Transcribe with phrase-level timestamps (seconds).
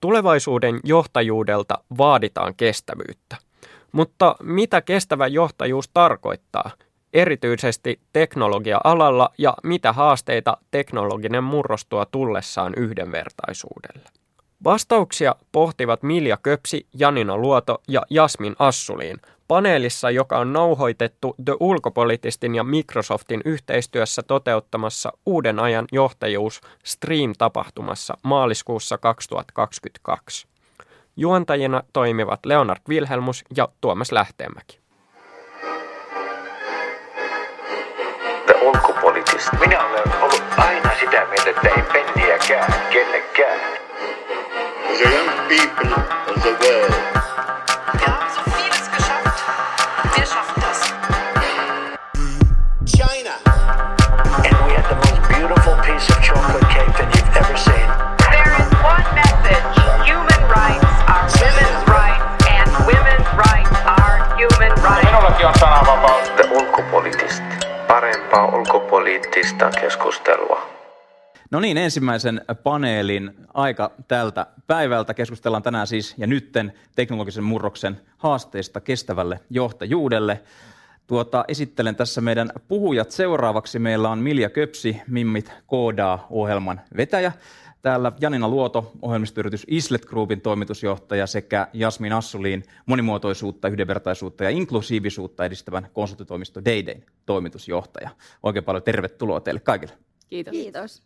[0.00, 3.36] Tulevaisuuden johtajuudelta vaaditaan kestävyyttä.
[3.92, 6.70] Mutta mitä kestävä johtajuus tarkoittaa?
[7.12, 14.08] Erityisesti teknologia-alalla ja mitä haasteita teknologinen murros tuo tullessaan yhdenvertaisuudelle?
[14.64, 19.16] Vastauksia pohtivat Milja Köpsi, Janina Luoto ja Jasmin Assuliin
[19.50, 28.98] paneelissa, joka on nauhoitettu The Ulkopolitistin ja Microsoftin yhteistyössä toteuttamassa uuden ajan johtajuus Stream-tapahtumassa maaliskuussa
[28.98, 30.46] 2022.
[31.16, 34.80] Juontajina toimivat Leonard Wilhelmus ja Tuomas Lähteenmäki.
[38.46, 39.56] The ulkopolitista.
[39.60, 43.60] Minä olen ollut aina sitä mieltä, että ei penniäkään kellekään.
[44.96, 47.10] The young people of the world
[67.88, 70.70] parempaa ulkopoliittista keskustelua.
[71.50, 75.14] No niin, ensimmäisen paneelin aika tältä päivältä.
[75.14, 80.40] Keskustellaan tänään siis ja nytten teknologisen murroksen haasteista kestävälle johtajuudelle.
[81.10, 83.78] Tuota, esittelen tässä meidän puhujat seuraavaksi.
[83.78, 87.32] Meillä on Milja Köpsi, Mimmit koodaa ohjelman vetäjä.
[87.82, 95.88] Täällä Janina Luoto, ohjelmistoyritys Islet Groupin toimitusjohtaja sekä Jasmin Assuliin monimuotoisuutta, yhdenvertaisuutta ja inklusiivisuutta edistävän
[95.92, 98.10] konsulttitoimisto Daydayn toimitusjohtaja.
[98.42, 99.94] Oikein paljon tervetuloa teille kaikille.
[100.28, 100.52] Kiitos.
[100.52, 101.02] Kiitos.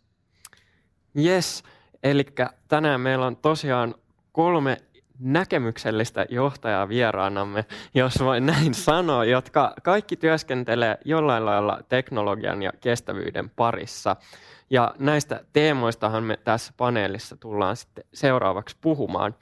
[1.17, 1.63] Yes,
[2.03, 2.25] eli
[2.67, 3.95] tänään meillä on tosiaan
[4.31, 4.77] kolme
[5.19, 13.49] näkemyksellistä johtajaa vieraanamme, jos voi näin sanoa, jotka kaikki työskentelee jollain lailla teknologian ja kestävyyden
[13.49, 14.15] parissa.
[14.69, 19.35] Ja näistä teemoistahan me tässä paneelissa tullaan sitten seuraavaksi puhumaan.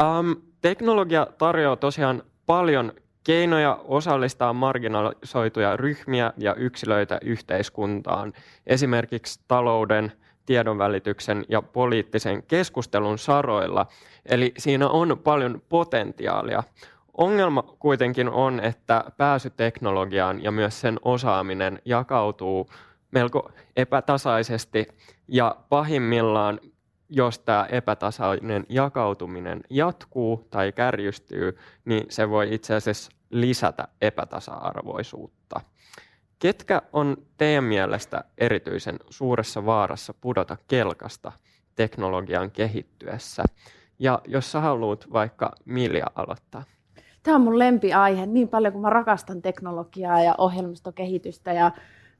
[0.00, 2.92] Um, teknologia tarjoaa tosiaan paljon
[3.24, 8.32] keinoja osallistaa marginalisoituja ryhmiä ja yksilöitä yhteiskuntaan,
[8.66, 10.12] esimerkiksi talouden,
[10.48, 13.86] tiedonvälityksen ja poliittisen keskustelun saroilla.
[14.26, 16.62] Eli siinä on paljon potentiaalia.
[17.14, 22.70] Ongelma kuitenkin on, että pääsy teknologiaan ja myös sen osaaminen jakautuu
[23.10, 24.88] melko epätasaisesti
[25.28, 26.60] ja pahimmillaan,
[27.08, 35.60] jos tämä epätasainen jakautuminen jatkuu tai kärjistyy, niin se voi itse asiassa lisätä epätasa-arvoisuutta.
[36.38, 41.32] Ketkä on teidän mielestä erityisen suuressa vaarassa pudota kelkasta
[41.74, 43.44] teknologian kehittyessä?
[43.98, 46.64] Ja jos sä haluat vaikka Milja aloittaa.
[47.22, 51.70] Tämä on mun lempiaihe niin paljon, kun mä rakastan teknologiaa ja ohjelmistokehitystä ja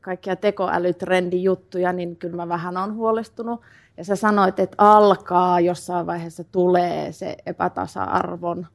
[0.01, 3.61] kaikkia tekoälytrendijuttuja, niin kyllä mä vähän on huolestunut.
[3.97, 8.67] Ja sä sanoit, että alkaa jossain vaiheessa tulee se epätasa-arvon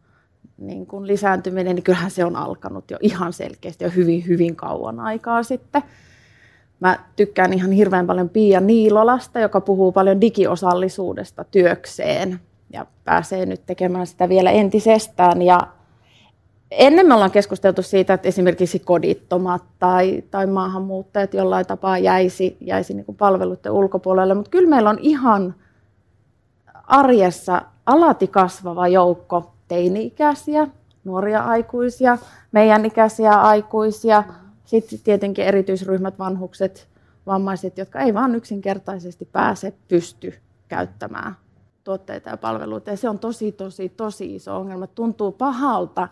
[0.58, 5.00] niin kuin lisääntyminen, niin kyllähän se on alkanut jo ihan selkeästi jo hyvin, hyvin kauan
[5.00, 5.84] aikaa sitten.
[6.80, 12.40] Mä tykkään ihan hirveän paljon Pia Niilolasta, joka puhuu paljon digiosallisuudesta työkseen
[12.74, 15.42] ja pääsee nyt tekemään sitä vielä entisestään.
[15.42, 15.60] Ja
[16.72, 22.94] ennen me ollaan keskusteltu siitä, että esimerkiksi kodittomat tai, tai maahanmuuttajat jollain tapaa jäisi, jäisi
[22.94, 25.56] niin kuin palveluiden ulkopuolelle, mutta kyllä meillä on ihan
[26.88, 30.68] arjessa alati kasvava joukko teini-ikäisiä,
[31.04, 32.18] nuoria aikuisia,
[32.52, 34.24] meidän ikäisiä aikuisia,
[34.66, 36.88] sitten tietenkin erityisryhmät, vanhukset,
[37.26, 40.34] vammaiset, jotka ei vaan yksinkertaisesti pääse pysty
[40.68, 41.36] käyttämään
[41.84, 42.90] tuotteita ja palveluita.
[42.90, 44.88] Ja se on tosi, tosi, tosi iso ongelma.
[44.88, 46.08] Tuntuu pahalta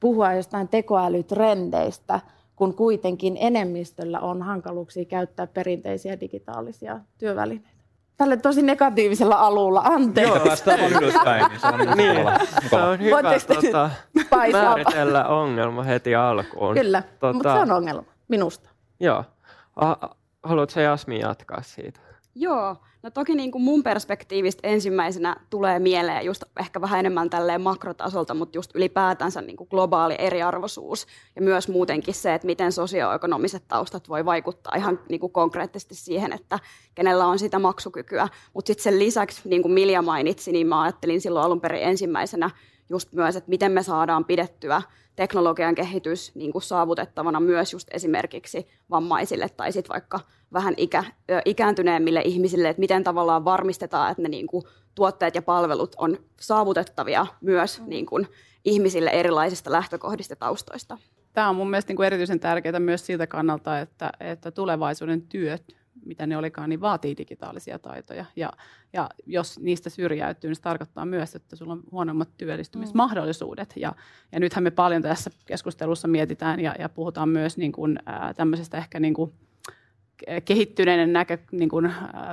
[0.00, 2.20] puhua jostain tekoälytrendeistä,
[2.56, 7.71] kun kuitenkin enemmistöllä on hankaluuksia käyttää perinteisiä digitaalisia työvälineitä.
[8.22, 10.34] Tälle tosi negatiivisella alulla, anteeksi.
[10.34, 12.16] Joo, tästä on ylöspäin, niin se on, niin,
[12.70, 13.22] se on hyvä
[13.56, 13.90] tota,
[14.52, 16.74] määritellä ongelma heti alkuun.
[16.74, 18.70] Kyllä, tota, mutta se on ongelma minusta.
[19.00, 19.24] Joo.
[20.42, 22.00] Haluatko Jasmi jatkaa siitä?
[22.34, 27.60] Joo, no toki niin kuin mun perspektiivistä ensimmäisenä tulee mieleen just ehkä vähän enemmän tälleen
[27.60, 31.06] makrotasolta, mutta just ylipäätänsä niin kuin globaali eriarvoisuus
[31.36, 36.32] ja myös muutenkin se, että miten sosioekonomiset taustat voi vaikuttaa ihan niin kuin konkreettisesti siihen,
[36.32, 36.58] että
[36.94, 38.28] kenellä on sitä maksukykyä.
[38.54, 42.50] Mutta sitten sen lisäksi, niin kuin Milja mainitsi, niin mä ajattelin silloin alun perin ensimmäisenä
[42.88, 44.82] just myös, että miten me saadaan pidettyä
[45.16, 50.20] teknologian kehitys niin kuin saavutettavana myös just esimerkiksi vammaisille tai sitten vaikka
[50.52, 51.04] vähän ikä,
[51.44, 54.64] ikääntyneemmille ihmisille, että miten tavallaan varmistetaan, että ne niin kuin
[54.94, 57.88] tuotteet ja palvelut on saavutettavia myös mm.
[57.88, 58.28] niin kuin
[58.64, 60.98] ihmisille erilaisista lähtökohdista taustoista.
[61.32, 65.76] Tämä on mun mielestä niin kuin erityisen tärkeää myös siltä kannalta, että, että tulevaisuuden työt
[66.04, 68.24] mitä ne olikaan, niin vaatii digitaalisia taitoja.
[68.36, 68.52] Ja,
[68.92, 73.72] ja jos niistä syrjäytyy, niin se tarkoittaa myös, että sulla on huonommat työllistymismahdollisuudet.
[73.76, 73.92] Ja,
[74.32, 78.76] ja nythän me paljon tässä keskustelussa mietitään ja, ja puhutaan myös niin kuin, ää, tämmöisestä
[78.76, 79.32] ehkä niin kuin,
[80.44, 81.92] kehittyneiden, näkö, niin kuin,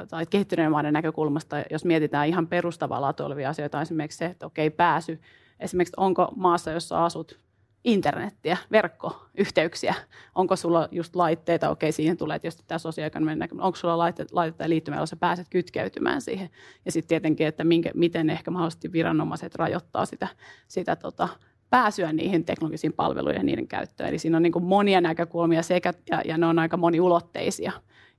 [0.10, 4.70] tai kehittyneiden maiden näkökulmasta, jos mietitään ihan perustavaa laatua olevia asioita, esimerkiksi se, että okei,
[4.70, 5.20] pääsy,
[5.60, 7.40] esimerkiksi onko maassa, jossa asut,
[7.84, 9.96] internettiä, verkkoyhteyksiä,
[10.36, 14.64] onko sulla just laitteita, okei siihen tulee tietysti tämä sosioekonominen näkymä, onko sulla laitteita, laitteita
[14.64, 16.50] ja liittymää, jolla sä pääset kytkeytymään siihen,
[16.86, 20.28] ja sitten tietenkin, että minkä, miten ehkä mahdollisesti viranomaiset rajoittaa sitä,
[20.68, 21.30] sitä tota,
[21.70, 24.10] pääsyä niihin teknologisiin palveluihin ja niiden käyttöön.
[24.10, 27.72] Eli siinä on niin kuin monia näkökulmia sekä, ja, ja ne on aika moniulotteisia.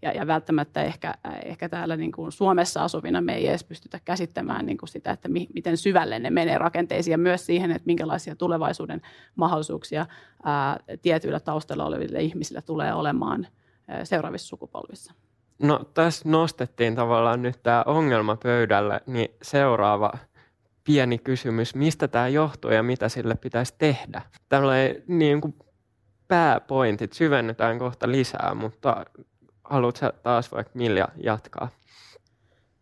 [0.03, 1.15] Ja, ja välttämättä ehkä,
[1.45, 5.29] ehkä täällä niin kuin Suomessa asuvina me ei edes pystytä käsittämään niin kuin sitä, että
[5.29, 9.03] mi, miten syvälle ne menee rakenteisiin ja myös siihen, että minkälaisia tulevaisuuden
[9.37, 10.07] mahdollisuuksia
[10.45, 13.47] ää, tietyillä taustalla oleville ihmisillä tulee olemaan
[13.89, 15.15] ää, seuraavissa sukupolvissa.
[15.63, 20.13] No tässä nostettiin tavallaan nyt tämä ongelma pöydälle, niin seuraava
[20.91, 24.23] pieni kysymys, mistä tämä johtuu ja mitä sille pitäisi tehdä.
[24.49, 25.55] Tällainen niin kuin
[26.29, 29.05] pääpointit syvennetään kohta lisää, mutta
[29.65, 31.69] haluatko taas vaikka Milja jatkaa?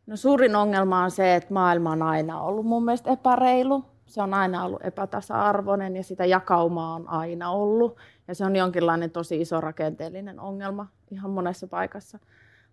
[0.07, 3.85] No suurin ongelma on se, että maailma on aina ollut mun mielestä epäreilu.
[4.07, 7.97] Se on aina ollut epätasa-arvoinen ja sitä jakaumaa on aina ollut.
[8.29, 12.19] Ja se on jonkinlainen tosi iso rakenteellinen ongelma ihan monessa paikassa.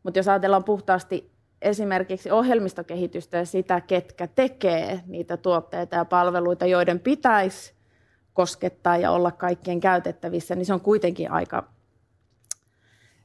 [0.03, 1.34] Mutta jos ajatellaan puhtaasti
[1.65, 7.73] esimerkiksi ohjelmistokehitystä ja sitä, ketkä tekee niitä tuotteita ja palveluita, joiden pitäisi
[8.33, 11.63] koskettaa ja olla kaikkien käytettävissä, niin se on kuitenkin aika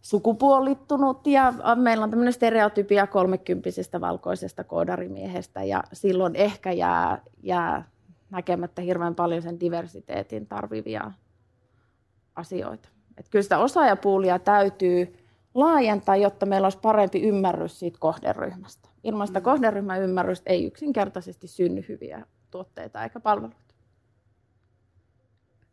[0.00, 7.88] sukupuolittunut ja meillä on tämmöinen stereotypia kolmekymppisestä valkoisesta koodarimiehestä ja silloin ehkä jää, jää
[8.30, 11.12] näkemättä hirveän paljon sen diversiteetin tarvivia
[12.34, 12.88] asioita.
[13.18, 15.19] Et kyllä sitä osaajapuulia täytyy
[15.54, 18.88] laajentaa, jotta meillä olisi parempi ymmärrys siitä kohderyhmästä.
[19.04, 19.44] Ilman sitä mm.
[19.44, 23.70] kohderyhmän ymmärrystä ei yksinkertaisesti synny hyviä tuotteita eikä palveluita.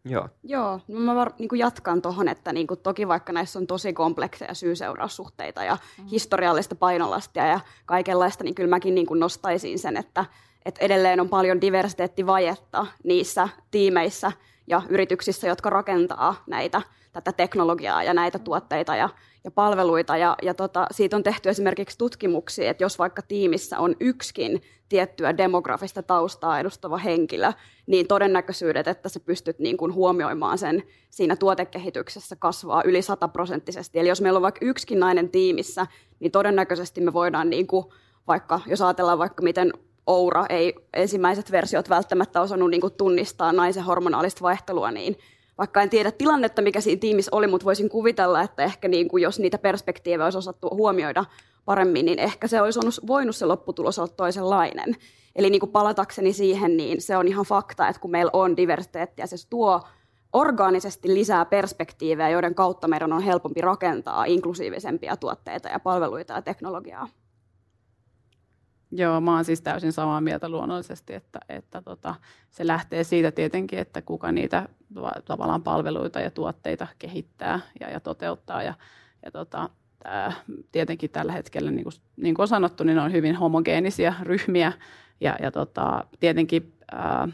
[0.10, 0.30] Joo.
[0.44, 3.94] Joo, no mä var, niin jatkan tuohon, että niin kuin, toki vaikka näissä on tosi
[3.94, 6.06] komplekseja syy-seuraussuhteita ja mm.
[6.06, 10.26] historiallista painolastia ja kaikenlaista, niin kyllä mäkin niin kuin nostaisin sen, että,
[10.66, 14.32] että edelleen on paljon diversiteettivajetta niissä tiimeissä
[14.68, 16.82] ja yrityksissä, jotka rakentaa näitä,
[17.14, 19.10] tätä teknologiaa ja näitä tuotteita ja
[19.48, 20.18] ja palveluita.
[20.18, 25.38] Ja, ja tota, siitä on tehty esimerkiksi tutkimuksia, että jos vaikka tiimissä on yksikin tiettyä
[25.38, 27.52] demografista taustaa edustava henkilö,
[27.86, 34.00] niin todennäköisyydet, että sä pystyt niin kuin huomioimaan sen siinä tuotekehityksessä kasvaa yli sataprosenttisesti.
[34.00, 35.88] Eli jos meillä on vaikka yksikin nainen tiimissä,
[36.20, 37.86] niin todennäköisesti me voidaan, niin kuin,
[38.28, 39.74] vaikka jos ajatellaan vaikka miten
[40.08, 45.18] Oura ei ensimmäiset versiot välttämättä osannut niin kuin tunnistaa naisen hormonaalista vaihtelua, niin
[45.58, 49.24] vaikka en tiedä tilannetta, mikä siinä tiimissä oli, mutta voisin kuvitella, että ehkä niin kuin
[49.24, 51.26] jos niitä perspektiivejä olisi osattu huomioida
[51.66, 54.96] paremmin, niin ehkä se olisi voinut se lopputulos olla toisenlainen.
[55.36, 59.26] Eli niin kuin palatakseni siihen, niin se on ihan fakta, että kun meillä on diversiteettiä,
[59.26, 59.82] se tuo
[60.34, 67.08] orgaanisesti lisää perspektiivejä, joiden kautta meidän on helpompi rakentaa inklusiivisempia tuotteita ja palveluita ja teknologiaa.
[68.92, 72.16] Joo, mä oon siis täysin samaa mieltä luonnollisesti, että, että tota,
[72.52, 74.70] se lähtee siitä tietenkin, että kuka niitä
[75.26, 78.64] tavallaan palveluita ja tuotteita kehittää ja, ja toteuttaa.
[78.64, 78.74] Ja,
[79.26, 79.70] ja tota,
[80.04, 80.34] tää,
[80.72, 84.74] tietenkin tällä hetkellä, niin kuin, niin kuin on sanottu, niin on hyvin homogeenisia ryhmiä
[85.22, 87.28] ja, ja tota, tietenkin ää,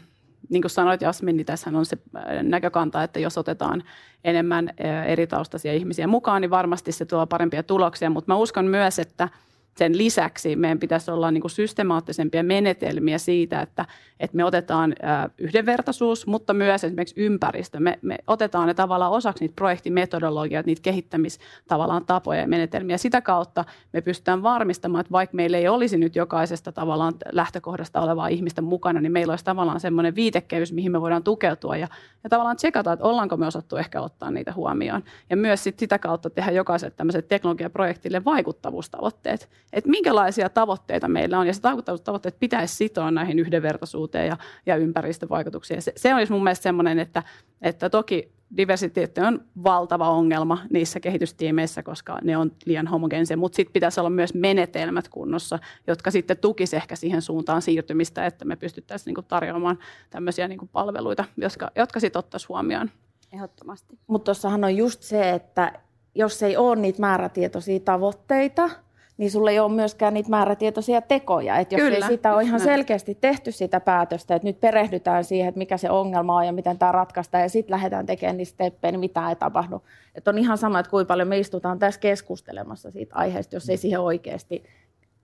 [0.48, 1.98] niin kuin sanoit Jasmin, niin tässä on se
[2.42, 3.82] näkökanta, että jos otetaan
[4.24, 4.70] enemmän
[5.06, 9.28] eri taustaisia ihmisiä mukaan, niin varmasti se tuo parempia tuloksia, mutta mä uskon myös, että–
[9.78, 13.84] sen lisäksi meidän pitäisi olla niin kuin systemaattisempia menetelmiä siitä, että,
[14.20, 14.94] että me otetaan
[15.38, 17.80] yhdenvertaisuus, mutta myös esimerkiksi ympäristö.
[17.80, 22.98] Me, me otetaan ne tavallaan osaksi niitä projektimetodologiat, niitä kehittämistavallaan tapoja ja menetelmiä.
[22.98, 28.28] Sitä kautta me pystytään varmistamaan, että vaikka meillä ei olisi nyt jokaisesta tavallaan lähtökohdasta olevaa
[28.28, 31.88] ihmistä mukana, niin meillä olisi tavallaan semmoinen viitekehys, mihin me voidaan tukeutua ja,
[32.24, 35.02] ja tavallaan tsekata, että ollaanko me osattu ehkä ottaa niitä huomioon.
[35.30, 41.46] Ja myös sit sitä kautta tehdä jokaiselle tämmöiselle teknologiaprojektille vaikuttavuustavoitteet että minkälaisia tavoitteita meillä on.
[41.46, 41.60] Ja se
[42.04, 45.82] tavoitteet pitäisi sitoa näihin yhdenvertaisuuteen ja, ja ympäristövaikutuksiin.
[45.82, 47.22] Se, se olisi mun mielestä semmoinen, että,
[47.62, 53.72] että toki diversiteetti on valtava ongelma niissä kehitystiimeissä, koska ne on liian homogeenisia, mutta sitten
[53.72, 59.06] pitäisi olla myös menetelmät kunnossa, jotka sitten tukisi ehkä siihen suuntaan siirtymistä, että me pystyttäisiin
[59.06, 59.78] niinku tarjoamaan
[60.10, 62.90] tämmöisiä niinku palveluita, jotka, jotka sitten ottaisiin huomioon.
[63.32, 63.98] Ehdottomasti.
[64.06, 65.72] Mutta tuossahan on just se, että
[66.14, 68.70] jos ei ole niitä määrätietoisia tavoitteita,
[69.16, 71.56] niin sulla ei ole myöskään niitä määrätietoisia tekoja.
[71.56, 72.70] Että jos Kyllä, ei sitä ole ihan näin.
[72.70, 76.78] selkeästi tehty sitä päätöstä, että nyt perehdytään siihen, että mikä se ongelma on ja miten
[76.78, 79.82] tämä ratkaistaan, ja sitten lähdetään tekemään niistä steppejä, niin mitä ei tapahdu.
[80.14, 83.76] Että on ihan sama, että kuinka paljon me istutaan tässä keskustelemassa siitä aiheesta, jos ei
[83.76, 84.64] siihen oikeasti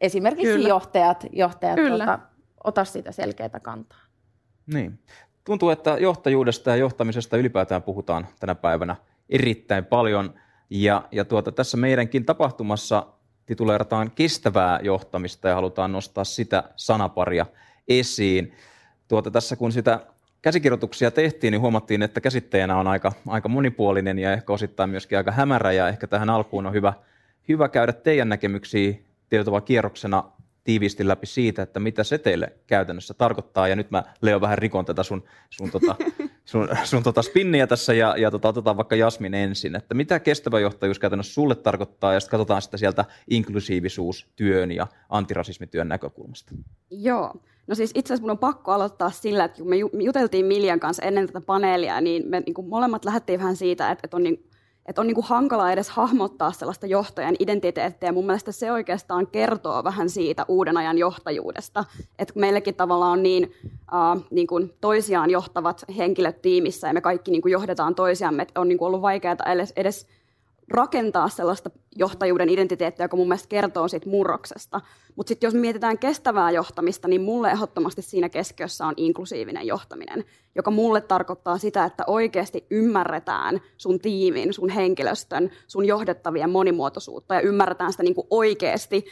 [0.00, 0.68] esimerkiksi Kyllä.
[0.68, 2.04] johtajat, johtajat Kyllä.
[2.04, 2.18] tuota,
[2.64, 4.00] ota sitä selkeää kantaa.
[4.74, 4.98] Niin.
[5.44, 8.96] Tuntuu, että johtajuudesta ja johtamisesta ylipäätään puhutaan tänä päivänä
[9.28, 10.34] erittäin paljon.
[10.70, 13.06] Ja, ja tuota, tässä meidänkin tapahtumassa
[13.50, 17.46] tituleerataan kestävää johtamista ja halutaan nostaa sitä sanaparia
[17.88, 18.52] esiin.
[19.08, 20.00] Tuota, tässä kun sitä
[20.42, 25.32] käsikirjoituksia tehtiin, niin huomattiin, että käsitteenä on aika, aika monipuolinen ja ehkä osittain myöskin aika
[25.32, 25.72] hämärä.
[25.72, 26.92] Ja ehkä tähän alkuun on hyvä,
[27.48, 28.94] hyvä käydä teidän näkemyksiä
[29.28, 30.24] tietyllä kierroksena
[30.64, 33.68] tiiviisti läpi siitä, että mitä se teille käytännössä tarkoittaa.
[33.68, 35.96] Ja nyt mä, Leo, vähän rikon tätä sun, sun, tota,
[36.44, 39.76] sun, sun tota spinniä tässä ja, ja tota, otetaan vaikka Jasmin ensin.
[39.76, 45.88] Että mitä kestävä johtajuus käytännössä sulle tarkoittaa ja sitten katsotaan sitä sieltä inklusiivisuustyön ja antirasismityön
[45.88, 46.54] näkökulmasta.
[46.90, 47.34] Joo.
[47.66, 50.46] No siis itse asiassa mun on pakko aloittaa sillä, että kun me ju- me juteltiin
[50.46, 54.16] Miljan kanssa ennen tätä paneelia, niin me niin kuin molemmat lähdettiin vähän siitä, että, että
[54.16, 54.49] on, niin,
[54.90, 58.12] että on niin kuin hankala edes hahmottaa sellaista johtajan identiteettiä.
[58.12, 61.84] Mun mielestä se oikeastaan kertoo vähän siitä uuden ajan johtajuudesta.
[62.18, 63.52] Että meilläkin tavallaan on niin,
[63.94, 68.60] äh, niin kuin toisiaan johtavat henkilöt tiimissä ja me kaikki niin kuin johdetaan toisiamme, että
[68.60, 70.06] on niin kuin ollut vaikeaa edes, edes
[70.70, 74.80] rakentaa sellaista johtajuuden identiteettiä, joka mun mielestä kertoo siitä murroksesta.
[75.16, 80.24] Mutta sitten jos mietitään kestävää johtamista, niin mulle ehdottomasti siinä keskiössä on inklusiivinen johtaminen,
[80.54, 87.40] joka mulle tarkoittaa sitä, että oikeasti ymmärretään sun tiimin, sun henkilöstön, sun johdettavien monimuotoisuutta ja
[87.40, 89.04] ymmärretään sitä niinku oikeasti,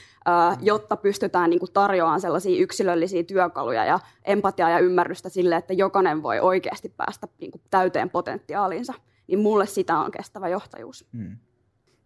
[0.63, 6.41] jotta pystytään niinku tarjoamaan sellaisia yksilöllisiä työkaluja ja empatiaa ja ymmärrystä sille, että jokainen voi
[6.41, 8.95] oikeasti päästä niinku täyteen potentiaaliinsa.
[9.27, 11.07] Niin mulle sitä on kestävä johtajuus.
[11.17, 11.37] Hmm.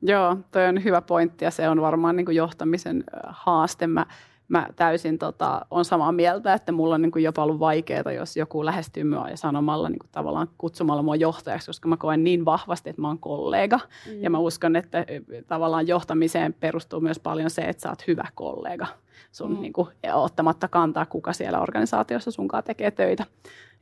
[0.02, 3.86] Joo, toi on hyvä pointti ja se on varmaan niin kuin johtamisen haaste.
[3.86, 4.06] Mä,
[4.48, 8.36] mä täysin tota, on samaa mieltä, että mulla on niin kuin jopa ollut vaikeaa, jos
[8.36, 12.44] joku lähestyy minua ja sanomalla niin kuin tavallaan kutsumalla mua johtajaksi, koska mä koen niin
[12.44, 13.80] vahvasti, että mä oon kollega.
[14.06, 14.22] Mm.
[14.22, 15.06] Ja mä uskon, että
[15.46, 18.86] tavallaan johtamiseen perustuu myös paljon se, että sä oot hyvä kollega
[19.32, 19.60] sun mm.
[19.60, 23.26] niin kuin, ottamatta kantaa, kuka siellä organisaatiossa sunkaan tekee töitä.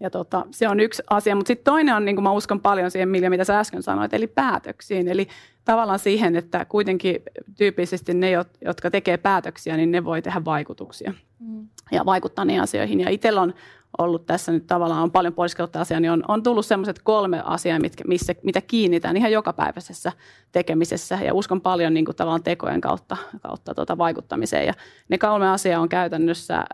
[0.01, 2.91] Ja tota, se on yksi asia, mutta sitten toinen on, niin kuin mä uskon paljon
[2.91, 5.09] siihen, Milja, mitä sä äsken sanoit, eli päätöksiin.
[5.09, 5.29] Eli
[5.65, 7.23] tavallaan siihen, että kuitenkin
[7.57, 11.69] tyypillisesti ne, jot- jotka tekee päätöksiä, niin ne voi tehdä vaikutuksia Mm.
[11.93, 13.01] ja vaikuttaa niihin asioihin.
[13.01, 13.55] Ja itsellä on
[13.99, 17.43] ollut tässä nyt tavallaan, on paljon pohdiskellut tätä asiaa, niin on, on tullut sellaiset kolme
[17.45, 20.13] asiaa, mitkä, missä, mitä kiinnitän ihan jokapäiväisessä
[20.53, 24.67] tekemisessä ja uskon paljon niin kuin tavallaan tekojen kautta, kautta tuota vaikuttamiseen.
[24.67, 24.73] Ja
[25.09, 26.67] ne kolme asiaa on käytännössä äh,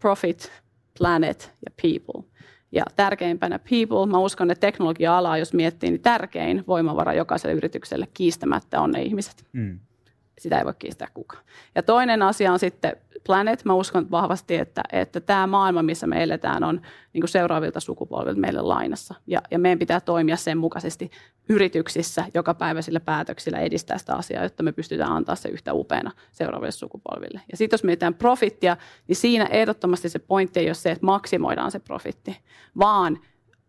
[0.00, 0.52] profit,
[0.98, 2.33] planet ja people.
[2.74, 8.80] Ja tärkeimpänä people, mä uskon, että teknologia-alaa, jos miettii, niin tärkein voimavara jokaiselle yritykselle kiistämättä
[8.80, 9.78] on ne ihmiset Hmm.
[10.38, 11.44] Sitä ei voi kiistää kukaan.
[11.74, 13.64] Ja toinen asia on sitten planet.
[13.64, 16.80] Mä uskon vahvasti, että, että tämä maailma, missä me eletään, on
[17.12, 19.14] niin kuin seuraavilta sukupolvilta meille lainassa.
[19.26, 21.10] Ja, ja meidän pitää toimia sen mukaisesti
[21.48, 27.40] yrityksissä jokapäiväisillä päätöksillä edistää sitä asiaa, jotta me pystytään antaa se yhtä upeana seuraaville sukupolville.
[27.50, 28.76] Ja sitten jos mietitään profittia,
[29.08, 32.40] niin siinä ehdottomasti se pointti ei ole se, että maksimoidaan se profitti,
[32.78, 33.18] vaan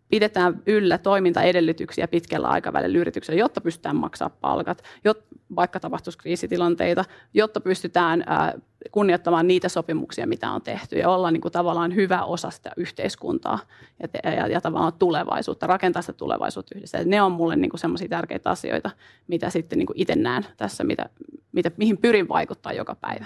[0.10, 5.24] pidetään yllä toimintaedellytyksiä pitkällä aikavälillä yrityksellä, jotta pystytään maksaa palkat, jot,
[5.56, 8.54] vaikka tapahtuisi kriisitilanteita, jotta pystytään ää,
[8.92, 13.60] kunnioittamaan niitä sopimuksia, mitä on tehty ja olla niin kuin, tavallaan hyvä osa sitä yhteiskuntaa
[14.02, 16.98] ja, te, ja, ja tavallaan tulevaisuutta, rakentaa sitä tulevaisuutta yhdessä.
[16.98, 18.92] Ja ne on mulle niin semmoisia tärkeitä asioita,
[19.28, 21.10] mitä sitten niin itse näen tässä, mitä,
[21.52, 23.26] mitä, mihin pyrin vaikuttaa joka päivä.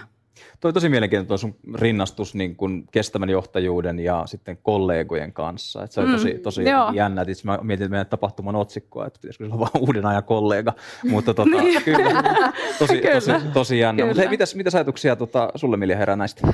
[0.60, 5.84] Toi tosi mielenkiintoinen sun rinnastus niin kuin kestävän johtajuuden ja sitten kollegojen kanssa.
[5.84, 6.92] Et se oli Mm, tosi, tosi joo.
[6.94, 7.26] jännä.
[7.28, 10.74] Itse mä mietin meidän tapahtuman otsikkoa, että pitäisikö olla vaan uuden ajan kollega.
[11.10, 12.24] Mutta tota, kyllä,
[12.80, 14.06] tosi, tosi, tosi jännä.
[14.06, 14.30] Mutta hei, Kyllä.
[14.30, 16.48] mitäs, mitäs ajatuksia tota, sulle Milja herää näistä?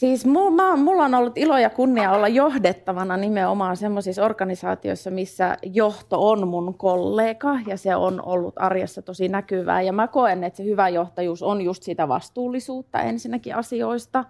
[0.00, 6.30] Siis mulla, mulla on ollut ilo ja kunnia olla johdettavana nimenomaan semmoisissa organisaatioissa, missä johto
[6.30, 9.82] on mun kollega ja se on ollut arjessa tosi näkyvää.
[9.82, 14.24] Ja mä koen, että se hyvä johtajuus on just sitä vastuullisuutta ensinnäkin asioista,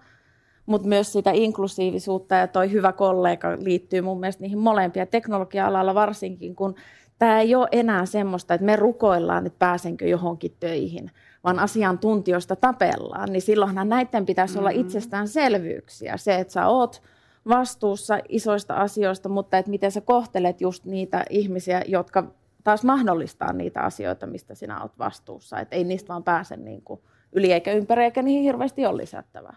[0.66, 6.56] mutta myös sitä inklusiivisuutta ja toi hyvä kollega liittyy mun mielestä niihin molempia teknologia-alalla varsinkin,
[6.56, 6.74] kun
[7.18, 11.10] tämä ei ole enää semmoista, että me rukoillaan, että pääsenkö johonkin töihin,
[11.44, 16.16] vaan asiantuntijoista tapellaan, niin silloinhan näiden pitäisi olla itsestäänselvyyksiä.
[16.16, 17.02] Se, että sä oot
[17.48, 22.24] vastuussa isoista asioista, mutta että miten sä kohtelet just niitä ihmisiä, jotka
[22.64, 25.58] taas mahdollistaa niitä asioita, mistä sinä oot vastuussa.
[25.58, 27.00] Että ei niistä vaan pääse niin kuin
[27.32, 29.56] yli eikä ympäri, eikä niihin hirveästi ole lisättävää.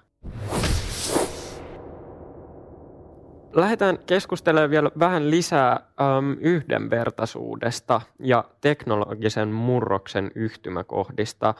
[3.53, 11.53] Lähdetään keskustelemaan vielä vähän lisää äm, yhdenvertaisuudesta ja teknologisen murroksen yhtymäkohdista.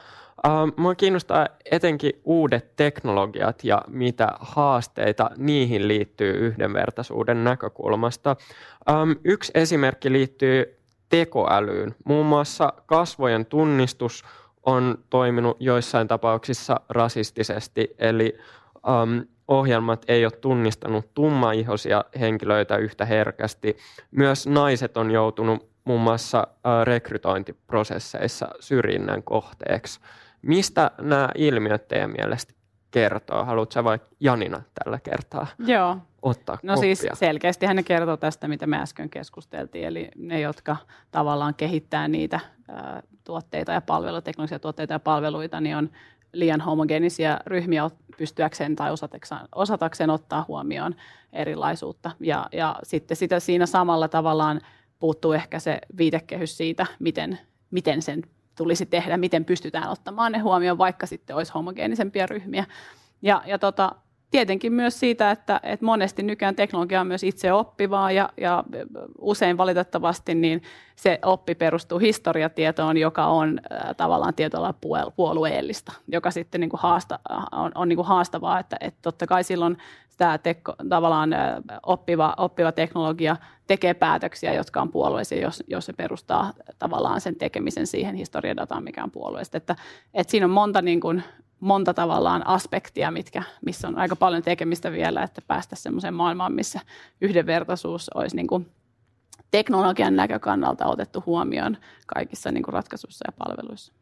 [0.46, 8.36] Ähm, mua kiinnostaa etenkin uudet teknologiat ja mitä haasteita niihin liittyy yhdenvertaisuuden näkökulmasta.
[8.90, 11.94] Ähm, yksi esimerkki liittyy tekoälyyn.
[12.04, 14.24] Muun muassa kasvojen tunnistus
[14.62, 18.38] on toiminut joissain tapauksissa rasistisesti, eli
[18.88, 23.76] ähm, ohjelmat ei ole tunnistanut tummaihoisia henkilöitä yhtä herkästi.
[24.10, 30.00] Myös naiset on joutunut muun muassa äh, rekrytointiprosesseissa syrjinnän kohteeksi.
[30.42, 32.54] Mistä nämä ilmiöt teidän mielestä
[32.90, 33.44] kertoo?
[33.44, 35.96] Haluatko vaikka Janina tällä kertaa Joo.
[36.22, 36.94] ottaa No koppia?
[36.96, 40.76] siis selkeästi hän kertoo tästä, mitä me äsken keskusteltiin, eli ne, jotka
[41.10, 42.40] tavallaan kehittää niitä
[43.24, 45.90] tuotteita ja palveluita, teknologisia tuotteita ja palveluita, niin on
[46.34, 50.94] liian homogeenisia ryhmiä pystyäkseen tai osatakseen, osatakseen ottaa huomioon
[51.32, 52.10] erilaisuutta.
[52.20, 54.60] Ja, ja sitten sitä siinä samalla tavallaan
[54.98, 57.38] puuttuu ehkä se viitekehys siitä, miten,
[57.70, 58.22] miten sen
[58.56, 62.64] tulisi tehdä, miten pystytään ottamaan ne huomioon, vaikka sitten olisi homogeenisempia ryhmiä.
[63.22, 63.94] Ja, ja tota,
[64.30, 68.64] tietenkin myös siitä, että, että monesti nykyään teknologia on myös itse oppivaa ja, ja
[69.18, 70.62] usein valitettavasti niin
[70.96, 74.74] se oppi perustuu historiatietoon, joka on äh, tavallaan tietyllä
[75.16, 77.18] puolueellista, joka sitten niin kuin haasta,
[77.52, 79.78] on, on niin kuin haastavaa, että, että totta kai silloin
[80.16, 85.92] tämä teko, tavallaan äh, oppiva, oppiva teknologia tekee päätöksiä, jotka on puolueisia, jos, jos se
[85.92, 89.56] perustaa tavallaan sen tekemisen siihen historiadataan, mikä on puolueesta.
[89.56, 89.76] Että,
[90.14, 91.22] että siinä on monta niin kuin,
[91.60, 96.80] monta tavallaan aspektia, mitkä, missä on aika paljon tekemistä vielä, että päästä semmoiseen maailmaan, missä
[97.20, 98.66] yhdenvertaisuus olisi niin kuin
[99.50, 103.92] teknologian näkökannalta otettu huomioon kaikissa niin kuin ratkaisuissa ja palveluissa.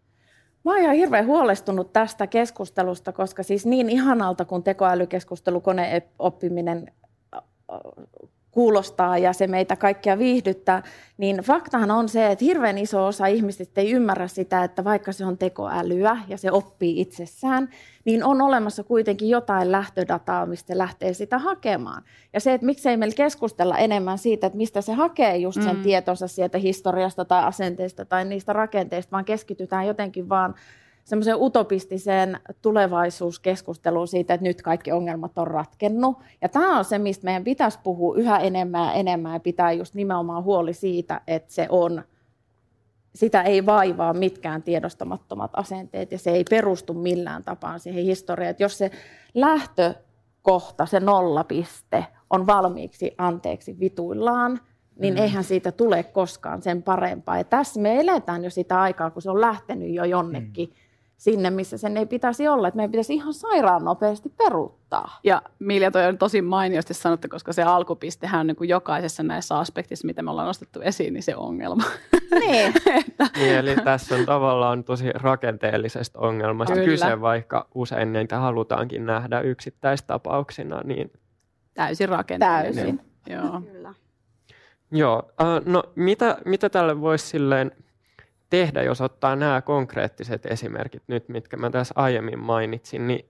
[0.65, 6.93] Mä oon ihan hirveän huolestunut tästä keskustelusta, koska siis niin ihanalta kuin tekoälykeskustelu, koneoppiminen
[8.53, 10.83] kuulostaa ja se meitä kaikkia viihdyttää,
[11.19, 15.25] niin faktahan on se, että hirveän iso osa ihmisistä ei ymmärrä sitä, että vaikka se
[15.25, 17.69] on tekoälyä ja se oppii itsessään,
[18.05, 22.03] niin on olemassa kuitenkin jotain lähtödataa, mistä lähtee sitä hakemaan.
[22.33, 25.83] Ja se, että miksei meillä keskustella enemmän siitä, että mistä se hakee just sen mm.
[25.83, 30.55] tietonsa sieltä historiasta tai asenteista tai niistä rakenteista, vaan keskitytään jotenkin vaan
[31.05, 36.19] semmoiseen utopistiseen tulevaisuuskeskusteluun siitä, että nyt kaikki ongelmat on ratkennut.
[36.41, 39.95] Ja tämä on se, mistä meidän pitäisi puhua yhä enemmän ja enemmän ja pitää just
[39.95, 42.03] nimenomaan huoli siitä, että se on,
[43.15, 48.51] sitä ei vaivaa mitkään tiedostamattomat asenteet ja se ei perustu millään tapaan siihen historiaan.
[48.51, 48.91] Että jos se
[49.35, 54.61] lähtökohta, se nollapiste on valmiiksi anteeksi vituillaan,
[54.99, 55.21] niin mm.
[55.21, 57.39] eihän siitä tule koskaan sen parempaa.
[57.39, 60.69] Ja tässä me eletään jo sitä aikaa, kun se on lähtenyt jo jonnekin.
[60.69, 60.82] Mm
[61.23, 62.69] sinne, missä sen ei pitäisi olla.
[62.69, 65.21] Että meidän pitäisi ihan sairaan nopeasti peruuttaa.
[65.25, 69.59] Ja Milja, toi on tosi mainiosti sanottu, koska se alkupistehän on niin kuin jokaisessa näissä
[69.59, 71.85] aspektissa, mitä me ollaan nostettu esiin, niin se ongelma.
[72.41, 72.73] Niin.
[73.07, 73.27] että...
[73.37, 76.87] niin eli tässä on tavallaan tosi rakenteellisesta ongelmasta Kyllä.
[76.87, 80.81] kyse, vaikka usein niitä halutaankin nähdä yksittäistapauksina.
[80.85, 81.13] Niin...
[81.75, 82.75] Täysin rakenteellinen.
[82.75, 83.01] Täysin.
[83.27, 83.61] Joo.
[83.61, 83.95] Kyllä.
[84.93, 85.23] Joo,
[85.65, 87.73] no mitä, mitä tälle voisi silleen
[88.53, 93.27] tehdä, jos ottaa nämä konkreettiset esimerkit nyt, mitkä mä tässä aiemmin mainitsin, niin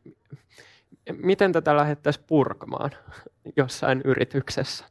[1.12, 2.90] miten tätä lähdettäisiin purkamaan
[3.56, 4.84] jossain yrityksessä?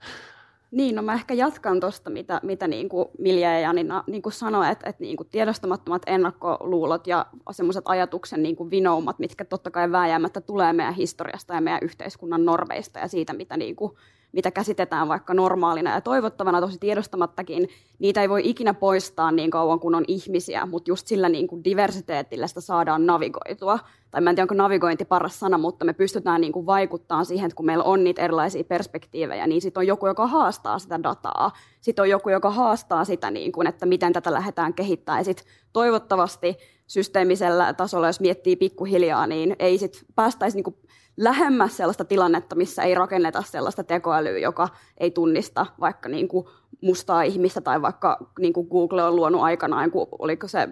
[0.72, 4.34] Niin, no mä ehkä jatkan tuosta, mitä, mitä niin kuin Milja ja Janina niin kuin
[4.34, 9.72] sanoi, että, että niin kuin tiedostamattomat ennakkoluulot ja semmoiset ajatuksen niin kuin vinoumat, mitkä totta
[9.72, 13.94] kai vääjäämättä tulee meidän historiasta ja meidän yhteiskunnan norveista ja siitä, mitä niin kuin
[14.32, 19.80] mitä käsitetään vaikka normaalina ja toivottavana tosi tiedostamattakin, niitä ei voi ikinä poistaa niin kauan
[19.80, 23.80] kuin on ihmisiä, mutta just sillä niin kuin diversiteetillä sitä saadaan navigoitua.
[24.12, 27.46] Tai mä en tiedä, onko navigointi paras sana, mutta me pystytään niin kuin vaikuttamaan siihen,
[27.46, 31.52] että kun meillä on niitä erilaisia perspektiivejä, niin sitten on joku, joka haastaa sitä dataa.
[31.82, 35.26] Sitten on joku, joka haastaa sitä, niin kuin, että miten tätä lähdetään kehittämään.
[35.28, 35.34] Ja
[35.74, 40.76] toivottavasti systeemisellä tasolla, jos miettii pikkuhiljaa, niin ei sitten päästäisi niin kuin
[41.18, 46.48] lähemmäs sellaista tilannetta, missä ei rakenneta sellaista tekoälyä, joka ei tunnista vaikka niin kuin
[46.82, 50.70] mustaa ihmistä tai vaikka niin kuin Google on luonut aikanaan, kun oliko se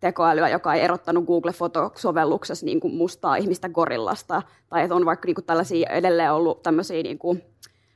[0.00, 5.34] tekoälyä, joka ei erottanut Google-fotosovelluksessa niin kuin mustaa ihmistä gorillasta, tai että on vaikka niin
[5.34, 7.42] kuin tällaisia edelleen ollut tämmöisiä niin kuin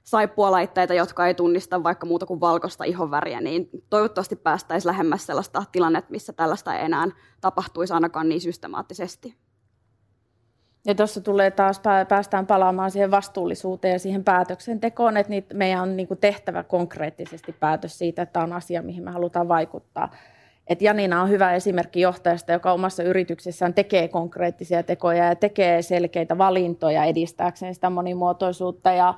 [0.04, 6.10] saippualaitteita, jotka ei tunnista vaikka muuta kuin valkoista ihonväriä, niin toivottavasti päästäisiin lähemmäs sellaista tilannetta,
[6.10, 7.06] missä tällaista ei enää
[7.40, 9.34] tapahtuisi ainakaan niin systemaattisesti.
[10.86, 16.08] Ja tuossa tulee taas, päästään palaamaan siihen vastuullisuuteen ja siihen päätöksentekoon, että meidän on niin
[16.08, 20.10] kuin tehtävä konkreettisesti päätös siitä, että on asia, mihin me halutaan vaikuttaa.
[20.66, 26.38] Et Janina on hyvä esimerkki johtajasta, joka omassa yrityksessään tekee konkreettisia tekoja ja tekee selkeitä
[26.38, 29.14] valintoja edistääkseen sitä monimuotoisuutta ja,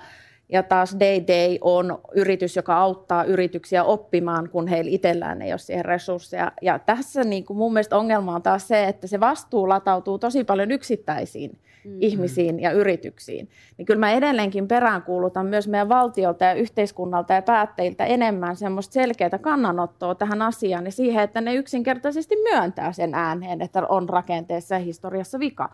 [0.53, 5.59] Ja taas Day Day on yritys, joka auttaa yrityksiä oppimaan, kun heillä itsellään ei ole
[5.59, 6.53] siihen resursseja.
[6.63, 10.45] Ja tässä niin kuin mun mielestä ongelma on taas se, että se vastuu latautuu tosi
[10.45, 11.99] paljon yksittäisiin mm-hmm.
[12.01, 13.49] ihmisiin ja yrityksiin.
[13.79, 19.39] Niin kyllä mä edelleenkin peräänkuulutan myös meidän valtiolta ja yhteiskunnalta ja päättäjiltä enemmän semmoista selkeää
[19.41, 24.79] kannanottoa tähän asiaan ja siihen, että ne yksinkertaisesti myöntää sen ääneen, että on rakenteessa ja
[24.79, 25.69] historiassa vika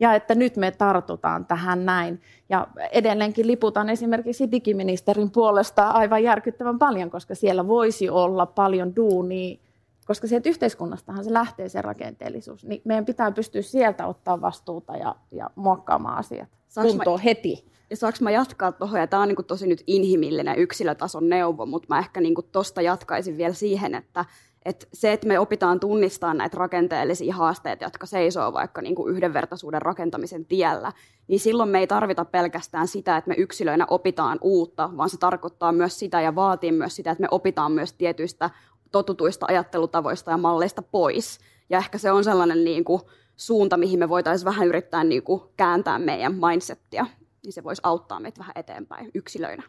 [0.00, 2.20] ja että nyt me tartutaan tähän näin.
[2.48, 9.58] Ja edelleenkin liputan esimerkiksi digiministerin puolesta aivan järkyttävän paljon, koska siellä voisi olla paljon duunia,
[10.06, 12.64] koska sieltä yhteiskunnastahan se lähtee se rakenteellisuus.
[12.64, 17.64] Niin meidän pitää pystyä sieltä ottaa vastuuta ja, ja muokkaamaan asiat Saanko kuntoon mä, heti.
[17.90, 21.86] Ja saanko mä jatkaa tuohon, ja tämä on niin tosi nyt inhimillinen yksilötason neuvo, mutta
[21.88, 24.24] mä ehkä niin tuosta jatkaisin vielä siihen, että
[24.64, 29.82] et se, että me opitaan tunnistamaan näitä rakenteellisia haasteita, jotka seisoo vaikka niin kuin yhdenvertaisuuden
[29.82, 30.92] rakentamisen tiellä,
[31.28, 35.72] niin silloin me ei tarvita pelkästään sitä, että me yksilöinä opitaan uutta, vaan se tarkoittaa
[35.72, 38.50] myös sitä ja vaatii myös sitä, että me opitaan myös tietyistä
[38.92, 41.38] totutuista ajattelutavoista ja malleista pois.
[41.70, 43.02] Ja ehkä se on sellainen niin kuin
[43.36, 47.06] suunta, mihin me voitaisiin vähän yrittää niin kuin kääntää meidän mindsettiä,
[47.44, 49.62] niin se voisi auttaa meitä vähän eteenpäin yksilöinä.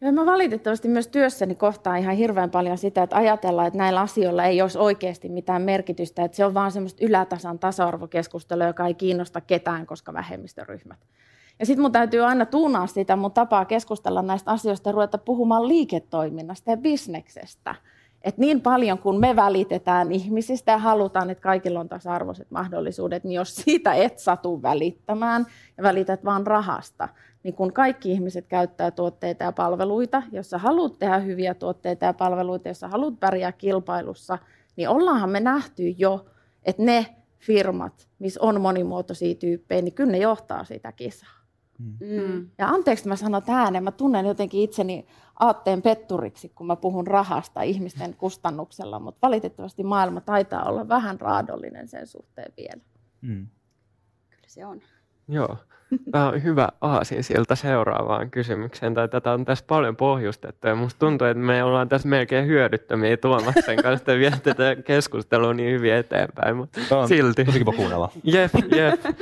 [0.00, 4.44] Ja mä valitettavasti myös työssäni kohtaan ihan hirveän paljon sitä, että ajatellaan, että näillä asioilla
[4.44, 9.40] ei olisi oikeasti mitään merkitystä, että se on vaan semmoista ylätasan tasa-arvokeskustelua, joka ei kiinnosta
[9.40, 10.98] ketään, koska vähemmistöryhmät.
[11.58, 15.68] Ja sitten mun täytyy aina tuunaa sitä mun tapaa keskustella näistä asioista ja ruveta puhumaan
[15.68, 17.74] liiketoiminnasta ja bisneksestä.
[18.22, 23.32] Et niin paljon kun me välitetään ihmisistä ja halutaan, että kaikilla on tasa-arvoiset mahdollisuudet, niin
[23.32, 27.08] jos siitä et satu välittämään ja välität vaan rahasta,
[27.42, 32.12] niin kun kaikki ihmiset käyttää tuotteita ja palveluita, jos sä haluat tehdä hyviä tuotteita ja
[32.12, 34.38] palveluita, jos sä haluat pärjää kilpailussa,
[34.76, 36.26] niin ollaanhan me nähty jo,
[36.62, 37.06] että ne
[37.38, 41.39] firmat, missä on monimuotoisia tyyppejä, niin kyllä ne johtaa sitä kisaa.
[42.00, 42.48] Mm.
[42.58, 45.06] Ja anteeksi, mä sanon ääneen, mä tunnen jotenkin itseni
[45.40, 51.88] aatteen petturiksi, kun mä puhun rahasta ihmisten kustannuksella, mutta valitettavasti maailma taitaa olla vähän raadollinen
[51.88, 52.82] sen suhteen vielä.
[53.20, 53.46] Mm.
[54.30, 54.80] Kyllä se on.
[55.28, 55.56] Joo.
[56.10, 58.94] Tämä on hyvä aasin siltä seuraavaan kysymykseen.
[58.94, 63.16] Tai tätä on tässä paljon pohjustettu ja musta tuntuu, että me ollaan tässä melkein hyödyttömiä
[63.16, 67.44] Tuomaksen kanssa että vielä tätä keskustelua niin hyvin eteenpäin, mutta silti.
[67.44, 68.12] Tosi kiva kuunnella.
[68.24, 69.16] Jep, jep.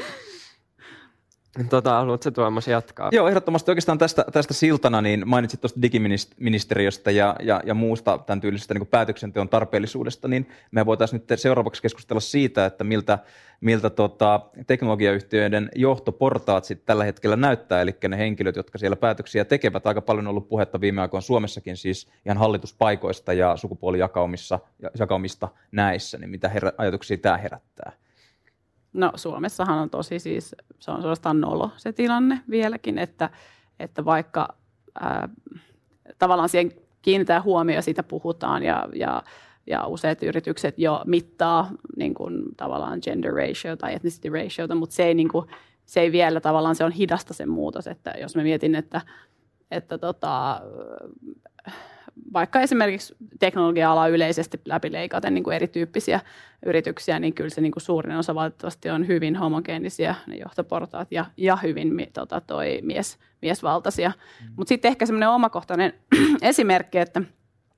[1.70, 3.08] Tota, haluatko Tuomas jatkaa?
[3.12, 8.40] Joo, ehdottomasti oikeastaan tästä, tästä siltana, niin mainitsit tuosta digiministeriöstä ja, ja, ja muusta tämän
[8.40, 13.18] tyylisestä niin päätöksenteon tarpeellisuudesta, niin me voitaisiin nyt seuraavaksi keskustella siitä, että miltä,
[13.60, 19.86] miltä tota, teknologiayhtiöiden johtoportaat sitten tällä hetkellä näyttää, eli ne henkilöt, jotka siellä päätöksiä tekevät.
[19.86, 26.30] Aika paljon on ollut puhetta viime aikoina Suomessakin siis ihan hallituspaikoista ja sukupuolijakaumista näissä, niin
[26.30, 27.92] mitä herä, ajatuksia tämä herättää?
[28.92, 33.30] No Suomessahan on tosi siis, se on suorastaan nolo se tilanne vieläkin, että,
[33.80, 34.48] että vaikka
[35.00, 35.28] ää,
[36.18, 36.72] tavallaan siihen
[37.02, 39.22] kiinnitetään huomioon, siitä puhutaan ja, ja,
[39.66, 45.04] ja useat yritykset jo mittaa niin kuin, tavallaan gender ratio tai ethnicity ratio, mutta se
[45.04, 45.46] ei, niin kuin,
[45.86, 49.00] se ei vielä tavallaan, se on hidasta se muutos, että jos mä mietin, että,
[49.70, 50.60] että tota,
[52.32, 56.20] vaikka esimerkiksi teknologia-ala yleisesti läpileikaten niin kuin erityyppisiä
[56.66, 61.24] yrityksiä, niin kyllä se niin kuin suurin osa valitettavasti on hyvin homogeenisia ne johtoportaat ja,
[61.36, 64.08] ja hyvin tota, toi mies, miesvaltaisia.
[64.08, 64.52] Mm.
[64.56, 65.92] Mutta sitten ehkä semmoinen omakohtainen
[66.42, 67.22] esimerkki, että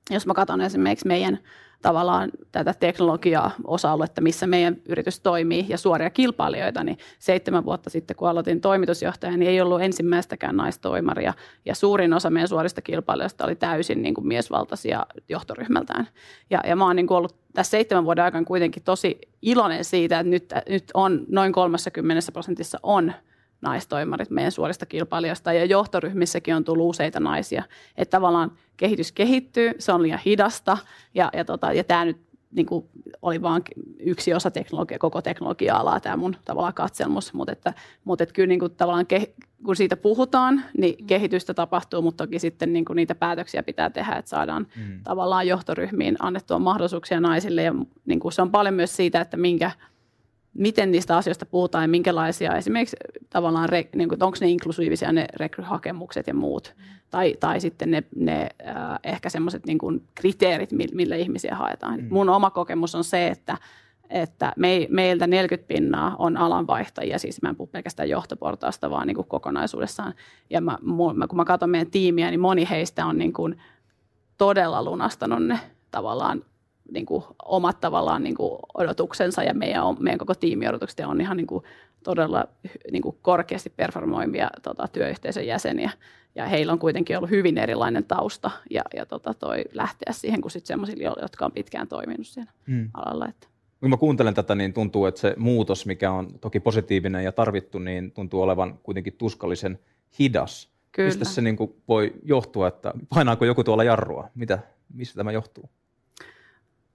[0.09, 1.39] jos mä katson esimerkiksi meidän
[1.81, 8.15] tavallaan tätä teknologiaa osa-aluetta, missä meidän yritys toimii ja suoria kilpailijoita, niin seitsemän vuotta sitten,
[8.15, 11.33] kun aloitin toimitusjohtaja, niin ei ollut ensimmäistäkään naistoimaria
[11.65, 16.07] ja suurin osa meidän suorista kilpailijoista oli täysin niin kuin miesvaltaisia johtoryhmältään.
[16.49, 20.19] Ja, ja mä oon niin kuin ollut tässä seitsemän vuoden aikana kuitenkin tosi iloinen siitä,
[20.19, 23.13] että nyt, nyt on noin 30 prosentissa on
[23.61, 27.63] naistoimarit meidän suorista kilpailijoista ja johtoryhmissäkin on tullut useita naisia.
[27.97, 30.77] Että tavallaan kehitys kehittyy, se on liian hidasta
[31.13, 32.17] ja, ja, tota, ja tämä nyt
[32.51, 32.85] niin kuin
[33.21, 33.63] oli vain
[33.99, 38.59] yksi osa teknologia, koko teknologia-alaa tämä mun tavallaan katselmus, mutta, että, mutta että kyllä niin
[38.59, 39.33] kuin tavallaan ke,
[39.65, 41.07] kun siitä puhutaan, niin mm.
[41.07, 45.03] kehitystä tapahtuu, mutta toki sitten niin kuin niitä päätöksiä pitää tehdä, että saadaan mm.
[45.03, 47.73] tavallaan johtoryhmiin annettua mahdollisuuksia naisille ja
[48.05, 49.71] niin kuin se on paljon myös siitä, että minkä–
[50.53, 52.97] miten niistä asioista puhutaan ja minkälaisia esimerkiksi
[53.29, 56.75] tavallaan, niin kuin, onko ne inklusiivisia ne rekryhakemukset ja muut,
[57.09, 62.01] tai, tai sitten ne, ne äh, ehkä semmoiset niin kriteerit, millä ihmisiä haetaan.
[62.01, 62.07] Mm.
[62.09, 63.57] Mun oma kokemus on se, että,
[64.09, 69.15] että me, meiltä 40 pinnaa on alanvaihtajia, siis mä en puhu pelkästään johtoportaasta, vaan niin
[69.15, 70.13] kuin kokonaisuudessaan.
[70.49, 70.77] Ja mä,
[71.15, 73.61] mä, kun mä katson meidän tiimiä, niin moni heistä on niin kuin
[74.37, 75.59] todella lunastanut ne
[75.91, 76.43] tavallaan
[76.91, 81.37] niin kuin omat tavallaan niin kuin odotuksensa ja meidän, meidän koko tiimi odotukset on ihan
[81.37, 81.63] niin kuin
[82.03, 82.45] todella
[82.91, 85.91] niin kuin korkeasti performoimia tota, työyhteisön jäseniä.
[86.35, 90.51] Ja heillä on kuitenkin ollut hyvin erilainen tausta ja, ja tota, toi lähteä siihen kuin
[90.51, 92.89] sellaisilla, jotka on pitkään toiminut siinä hmm.
[92.93, 93.27] alalla.
[93.27, 93.47] Että.
[93.79, 97.79] Kun mä kuuntelen tätä, niin tuntuu, että se muutos, mikä on toki positiivinen ja tarvittu,
[97.79, 99.79] niin tuntuu olevan kuitenkin tuskallisen
[100.19, 100.71] hidas.
[100.91, 101.07] Kyllä.
[101.07, 104.29] Mistä se niin kuin voi johtua, että painaako joku tuolla jarrua?
[104.35, 104.59] Mitä,
[104.93, 105.69] mistä tämä johtuu?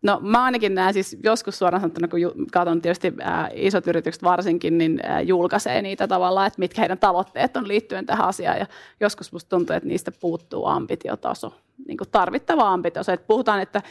[0.06, 4.78] No mä ainakin näen siis joskus suoraan sanottuna, kun katson tietysti ää, isot yritykset varsinkin,
[4.78, 8.58] niin ää, julkaisee niitä tavallaan, että mitkä heidän tavoitteet on liittyen tähän asiaan.
[8.58, 8.66] Ja
[9.00, 11.54] joskus musta tuntuu, että niistä puuttuu ambitiotaso,
[11.88, 13.12] niin kuin tarvittava ambitiotaso.
[13.12, 13.82] Että puhutaan, että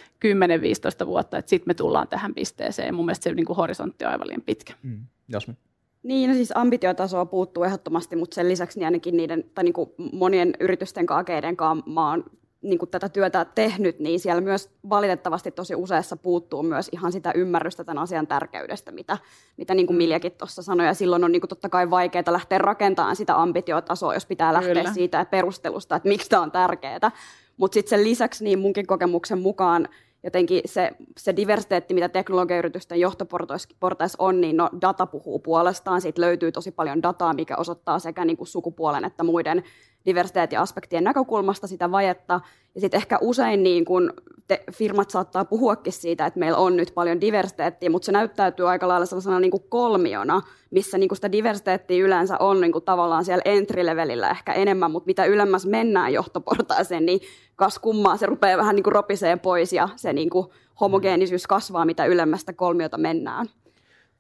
[1.04, 2.96] 10-15 vuotta, että sitten me tullaan tähän pisteeseen.
[2.96, 4.74] Mun mielestä se niin kuin horisontti on aivan liian pitkä.
[4.84, 5.00] Mm.
[5.30, 5.58] Jasmin.
[6.04, 9.90] Niin, no siis ambitiotasoa puuttuu ehdottomasti, mutta sen lisäksi niin ainakin niiden, tai niin kuin
[10.14, 12.24] monien yritysten kanssa, keiden kanssa mä oon
[12.66, 17.32] niin kuin tätä työtä tehnyt, niin siellä myös valitettavasti tosi useassa puuttuu myös ihan sitä
[17.36, 19.18] ymmärrystä tämän asian tärkeydestä, mitä,
[19.58, 20.86] mitä niin kuin Miljakin tuossa sanoi.
[20.86, 24.74] Ja silloin on niin kuin totta kai vaikeaa lähteä rakentamaan sitä ambitiotasoa, jos pitää lähteä
[24.74, 24.94] Kyllä.
[24.94, 27.12] siitä perustelusta, että miksi tämä on tärkeää.
[27.58, 29.88] Mutta sitten sen lisäksi niin munkin kokemuksen mukaan
[30.26, 36.02] jotenkin se, se diversiteetti, mitä teknologiayritysten johtoportaissa on, niin no, data puhuu puolestaan.
[36.02, 39.64] Siitä löytyy tosi paljon dataa, mikä osoittaa sekä niin kuin sukupuolen että muiden
[40.06, 42.42] diversiteettiaspektien näkökulmasta sitä vajetta.
[42.76, 44.14] Ja sitten ehkä usein niin kun
[44.48, 48.88] te, firmat saattaa puhuakin siitä, että meillä on nyt paljon diversiteettiä, mutta se näyttäytyy aika
[48.88, 50.42] lailla sellaisena niin kuin kolmiona,
[50.72, 55.08] missä niin kuin sitä diversiteettiä yleensä on niin kuin tavallaan siellä entry-levelillä ehkä enemmän, mutta
[55.08, 57.20] mitä ylemmäs mennään johtoportaaseen, niin
[57.56, 60.48] kas kummaa se rupeaa vähän niin kuin ropisee pois ja se niin kuin
[60.82, 63.48] homogeenisyys kasvaa, mitä ylemmästä kolmiota mennään.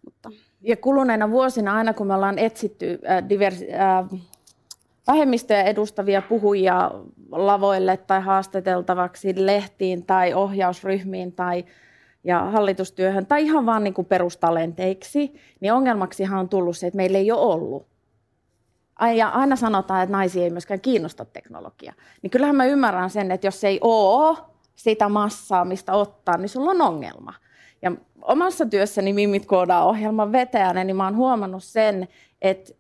[0.06, 0.32] Mutta.
[0.62, 4.22] Ja kuluneina vuosina aina kun me ollaan etsitty äh, diversi- äh,
[5.08, 6.92] vähemmistöjä edustavia puhujia
[7.32, 11.66] lavoille tai haastateltavaksi lehtiin tai ohjausryhmiin tai
[12.24, 17.18] ja hallitustyöhön tai ihan vaan niin kuin perustalenteiksi, niin ongelmaksihan on tullut se, että meillä
[17.18, 17.88] ei ole ollut.
[19.16, 21.94] Ja aina sanotaan, että naisia ei myöskään kiinnosta teknologia.
[22.22, 24.38] Niin kyllähän mä ymmärrän sen, että jos ei ole
[24.76, 27.34] sitä massaa, mistä ottaa, niin sulla on ongelma.
[27.82, 27.92] Ja
[28.22, 32.08] omassa työssäni Mimit koodaa ohjelman vetäjänä, niin mä oon huomannut sen,
[32.42, 32.74] että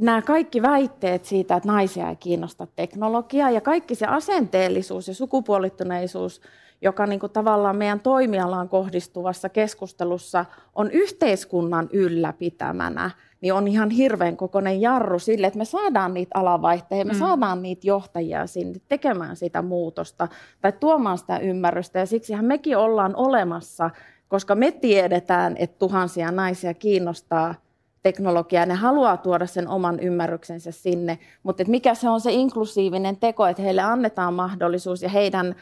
[0.00, 6.40] nämä kaikki väitteet siitä, että naisia ei kiinnosta teknologiaa ja kaikki se asenteellisuus ja sukupuolittuneisuus,
[6.82, 13.10] joka niin kuin tavallaan meidän toimialaan kohdistuvassa keskustelussa on yhteiskunnan ylläpitämänä,
[13.40, 17.18] niin on ihan hirveän kokoinen jarru sille, että me saadaan niitä alavaihteja, me mm.
[17.18, 20.28] saadaan niitä johtajia sinne tekemään sitä muutosta
[20.60, 21.98] tai tuomaan sitä ymmärrystä.
[21.98, 23.90] Ja siksihän mekin ollaan olemassa,
[24.28, 27.54] koska me tiedetään, että tuhansia naisia kiinnostaa–
[28.02, 33.46] teknologiaa, ne haluaa tuoda sen oman ymmärryksensä sinne, mutta mikä se on se inklusiivinen teko,
[33.46, 35.54] että heille annetaan mahdollisuus ja heidän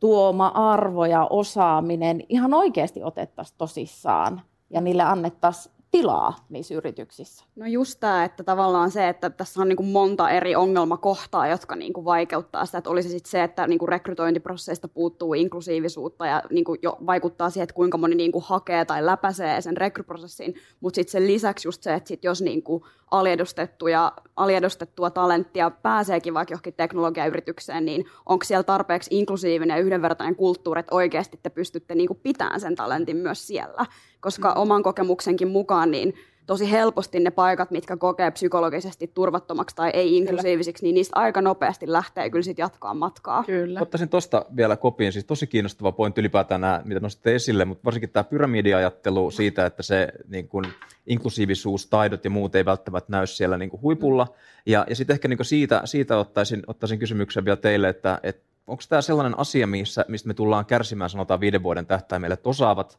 [0.00, 7.44] tuoma arvo ja osaaminen ihan oikeasti otettaisiin tosissaan ja niille annettaisiin tilaa niissä yrityksissä?
[7.56, 11.76] No just tämä, että tavallaan se, että tässä on niin kuin monta eri ongelmakohtaa, jotka
[11.76, 16.42] niin kuin vaikeuttaa sitä, että olisi sitten se, että niin kuin rekrytointiprosesseista puuttuu inklusiivisuutta ja
[16.50, 20.54] niin kuin jo vaikuttaa siihen, että kuinka moni niin kuin hakee tai läpäisee sen rekryprosessin,
[20.80, 26.34] mutta sitten sen lisäksi just se, että sit jos niin kuin aliedustettuja, aliedustettua talenttia pääseekin
[26.34, 31.94] vaikka johonkin teknologiayritykseen, niin onko siellä tarpeeksi inklusiivinen ja yhdenvertainen kulttuuri, että oikeasti te pystytte
[31.94, 33.86] niin kuin pitämään sen talentin myös siellä
[34.24, 34.60] koska mm.
[34.60, 36.14] oman kokemuksenkin mukaan niin
[36.46, 40.88] tosi helposti ne paikat, mitkä kokee psykologisesti turvattomaksi tai ei inklusiivisiksi, kyllä.
[40.88, 43.44] niin niistä aika nopeasti lähtee kyllä sit jatkaa matkaa.
[43.44, 43.80] Kyllä.
[43.80, 48.10] Ottaisin tuosta vielä kopiin, siis tosi kiinnostava pointti ylipäätään nämä, mitä nostitte esille, mutta varsinkin
[48.10, 50.64] tämä pyramidiajattelu siitä, että se niin kuin,
[51.06, 54.26] inklusiivisuus, taidot ja muut ei välttämättä näy siellä niin kuin huipulla.
[54.66, 58.42] Ja, ja sitten ehkä niin kuin siitä, siitä ottaisin, ottaisin kysymyksen vielä teille, että, että
[58.66, 62.98] onko tämä sellainen asia, missä, mistä me tullaan kärsimään sanotaan viiden vuoden tähtäimellä, että osaavat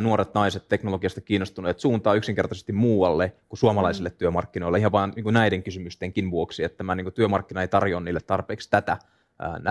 [0.00, 4.14] nuoret naiset teknologiasta kiinnostuneet suuntaa yksinkertaisesti muualle kuin suomalaisille mm.
[4.18, 8.70] työmarkkinoille ihan vain niin näiden kysymystenkin vuoksi, että tämä niin työmarkkina ei tarjoa niille tarpeeksi
[8.70, 8.96] tätä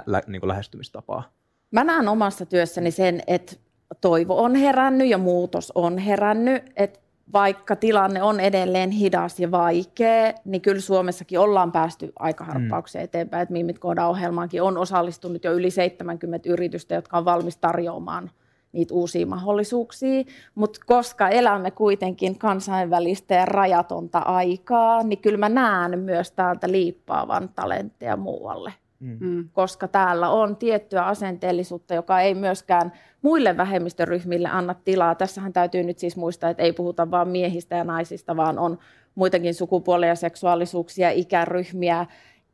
[0.06, 1.23] lä, niin lähestymistapaa.
[1.71, 3.56] Mä näen omassa työssäni sen, että
[4.01, 6.99] toivo on herännyt ja muutos on herännyt, että
[7.34, 13.06] vaikka tilanne on edelleen hidas ja vaikea, niin kyllä Suomessakin ollaan päästy aikaharppaukseen mm.
[13.06, 13.41] eteenpäin.
[13.41, 18.32] Että Mimit ohjelmaankin on osallistunut jo yli 70 yritystä, jotka on valmis tarjoamaan–
[18.75, 20.23] niitä uusia mahdollisuuksia,
[20.55, 27.49] mutta koska elämme kuitenkin kansainvälistä ja rajatonta aikaa, niin kyllä mä näen myös täältä liippaavan
[27.55, 28.73] talentteja muualle.
[28.99, 29.17] Mm.
[29.19, 29.49] mm.
[29.53, 35.15] Koska täällä on tiettyä asenteellisuutta, joka ei myöskään muille vähemmistöryhmille anna tilaa.
[35.15, 38.79] Tässähän täytyy nyt siis muistaa, että ei puhuta vain miehistä ja naisista, vaan on
[39.15, 42.05] muitakin sukupuolia, seksuaalisuuksia, ikäryhmiä,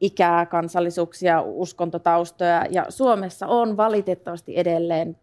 [0.01, 2.65] ikää, kansallisuuksia, uskontotaustoja.
[2.69, 5.17] Ja Suomessa on valitettavasti edelleen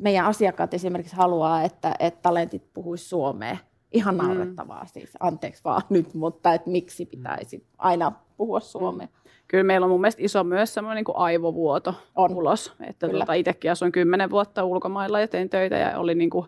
[0.00, 3.56] meidän asiakkaat esimerkiksi haluaa, että, että talentit puhuisi suomea
[3.92, 4.88] Ihan naurettavaa mm.
[4.92, 9.06] siis, anteeksi vaan nyt, mutta et miksi pitäisi aina puhua suomea.
[9.06, 9.30] Mm.
[9.48, 12.34] Kyllä meillä on mun mielestä iso myös semmoinen niin kuin aivovuoto on.
[12.34, 12.72] ulos.
[12.80, 16.46] Että tuota, itsekin asuin kymmenen vuotta ulkomailla ja tein töitä ja oli niin kuin,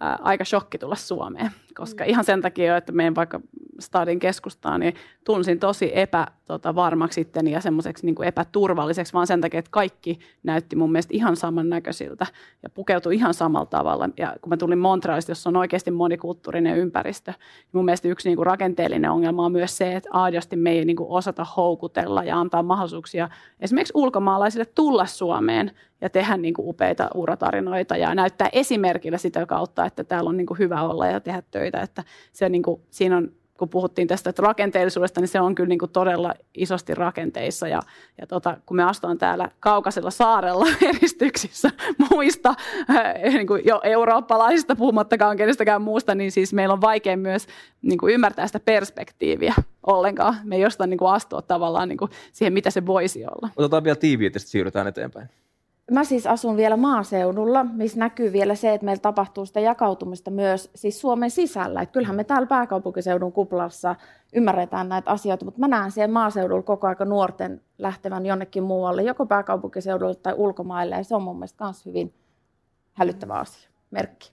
[0.00, 2.10] ää, aika shokki tulla Suomeen, koska mm.
[2.10, 3.40] ihan sen takia, että meidän vaikka
[3.80, 9.70] stadin keskustaan, niin tunsin tosi epävarmaksi tota, ja semmoiseksi niin epäturvalliseksi, vaan sen takia, että
[9.70, 12.26] kaikki näytti mun mielestä ihan samannäköisiltä
[12.62, 14.08] ja pukeutui ihan samalla tavalla.
[14.16, 18.36] Ja kun mä tulin Montrealista, jossa on oikeasti monikulttuurinen ympäristö, niin mun mielestä yksi niin
[18.36, 22.40] kuin rakenteellinen ongelma on myös se, että aidosti me ei niin kuin osata houkutella ja
[22.40, 23.28] antaa mahdollisuuksia
[23.60, 29.84] esimerkiksi ulkomaalaisille tulla Suomeen ja tehdä niin kuin upeita uratarinoita ja näyttää esimerkillä sitä kautta,
[29.84, 31.59] että täällä on niin kuin hyvä olla ja tehdä töitä.
[31.66, 35.68] Että se niin kuin, siinä on kun puhuttiin tästä että rakenteellisuudesta, niin se on kyllä
[35.68, 37.68] niin kuin todella isosti rakenteissa.
[37.68, 37.82] Ja,
[38.20, 41.70] ja tota, kun me astutaan täällä kaukaisella saarella eristyksissä
[42.10, 42.54] muista
[42.90, 47.46] äh, niin kuin jo eurooppalaisista, puhumattakaan kenestäkään muusta, niin siis meillä on vaikea myös
[47.82, 49.54] niin kuin ymmärtää sitä perspektiiviä
[49.86, 50.36] ollenkaan.
[50.44, 53.48] Me ei jostain niin kuin astua tavallaan niin kuin siihen, mitä se voisi olla.
[53.56, 55.28] Otetaan vielä tiiviitä, sitten siirrytään eteenpäin.
[55.90, 60.70] Mä siis asun vielä maaseudulla, missä näkyy vielä se, että meillä tapahtuu sitä jakautumista myös
[60.74, 61.82] siis Suomen sisällä.
[61.82, 63.96] Että kyllähän me täällä pääkaupunkiseudun kuplassa
[64.34, 69.26] ymmärretään näitä asioita, mutta mä näen siellä maaseudulla koko ajan nuorten lähtevän jonnekin muualle, joko
[69.26, 72.14] pääkaupunkiseudulle tai ulkomaille, ja se on mun mielestä myös hyvin
[72.92, 74.32] hälyttävä asia, merkki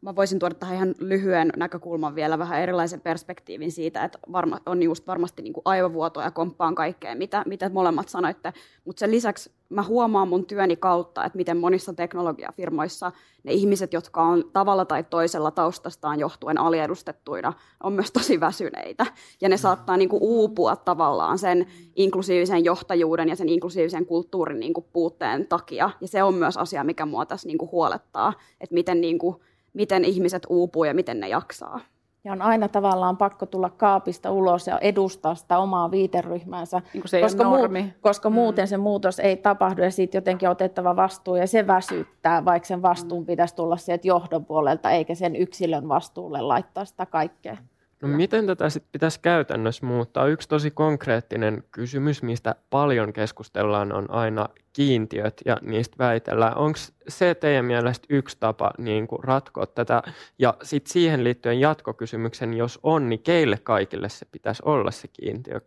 [0.00, 4.82] mä voisin tuoda tähän ihan lyhyen näkökulman vielä vähän erilaisen perspektiivin siitä, että varma, on
[4.82, 8.52] just varmasti niin kuin aivovuotoa ja komppaan kaikkea, mitä, mitä molemmat sanoitte.
[8.84, 13.12] Mutta sen lisäksi mä huomaan mun työni kautta, että miten monissa teknologiafirmoissa
[13.42, 19.06] ne ihmiset, jotka on tavalla tai toisella taustastaan johtuen aliedustettuina, on myös tosi väsyneitä.
[19.40, 21.66] Ja ne saattaa niin kuin uupua tavallaan sen
[21.96, 25.90] inklusiivisen johtajuuden ja sen inklusiivisen kulttuurin niin kuin puutteen takia.
[26.00, 29.36] Ja se on myös asia, mikä mua tässä niin kuin huolettaa, että miten niin kuin
[29.72, 31.80] miten ihmiset uupuu ja miten ne jaksaa.
[32.24, 37.20] Ja on aina tavallaan pakko tulla kaapista ulos ja edustaa sitä omaa viiteryhmäänsä, niin se
[37.20, 37.68] koska, muu,
[38.00, 38.34] koska mm.
[38.34, 42.82] muuten se muutos ei tapahdu ja siitä jotenkin otettava vastuu ja se väsyttää, vaikka sen
[42.82, 43.26] vastuun mm.
[43.26, 47.56] pitäisi tulla sieltä johdon puolelta eikä sen yksilön vastuulle laittaa sitä kaikkea.
[48.02, 50.26] No miten tätä sitten pitäisi käytännössä muuttaa?
[50.26, 56.56] Yksi tosi konkreettinen kysymys, mistä paljon keskustellaan, on aina kiintiöt ja niistä väitellään.
[56.56, 60.02] Onko se teidän mielestä yksi tapa niin kuin ratkoa tätä?
[60.38, 65.60] Ja sitten siihen liittyen jatkokysymyksen, jos on, niin keille kaikille se pitäisi olla se kiintiö?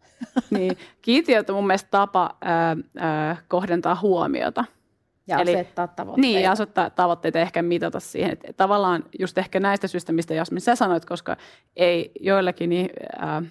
[0.50, 4.64] niin, kiintiöt on mun mielestä tapa ää, ää, kohdentaa huomiota.
[5.28, 6.20] Ja Eli, asettaa tavoitteita.
[6.20, 8.32] Niin, ja asettaa tavoitteita ehkä mitata siihen.
[8.32, 11.36] Että tavallaan just ehkä näistä syistä, mistä Jasmin sä sanoit, koska
[11.76, 12.90] ei joillakin niin,
[13.22, 13.44] äh,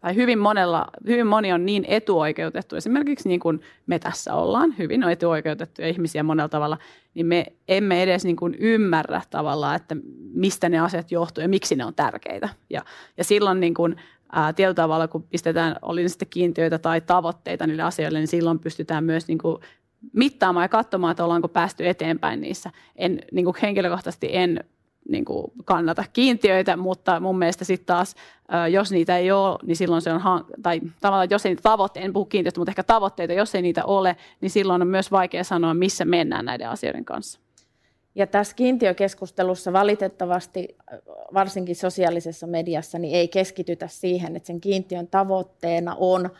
[0.00, 5.04] tai hyvin, monella, hyvin moni on niin etuoikeutettu, esimerkiksi niin kuin me tässä ollaan, hyvin
[5.04, 6.78] on etuoikeutettuja ihmisiä monella tavalla,
[7.14, 9.96] niin me emme edes niin kuin ymmärrä tavallaan, että
[10.34, 12.48] mistä ne asiat johtuu ja miksi ne on tärkeitä.
[12.70, 12.82] Ja,
[13.16, 13.96] ja silloin niin kuin,
[14.32, 19.04] ää, tietyllä tavalla, kun pistetään, oli sitten kiintiöitä tai tavoitteita niille asioille, niin silloin pystytään
[19.04, 19.56] myös niin kuin
[20.12, 22.70] mittaamaan ja katsomaan, että ollaanko päästy eteenpäin niissä.
[22.96, 24.64] En, niin kuin henkilökohtaisesti en
[25.08, 28.14] niin kuin kannata kiintiöitä, mutta mun mielestä sitten taas,
[28.70, 30.20] jos niitä ei ole, niin silloin se on,
[30.62, 33.84] tai tavallaan jos ei niitä tavoitteita, en puhu kiintiöistä, mutta ehkä tavoitteita, jos ei niitä
[33.84, 37.40] ole, niin silloin on myös vaikea sanoa, missä mennään näiden asioiden kanssa.
[38.14, 40.76] Ja tässä kiintiökeskustelussa valitettavasti,
[41.34, 46.30] varsinkin sosiaalisessa mediassa, niin ei keskitytä siihen, että sen kiintiön tavoitteena on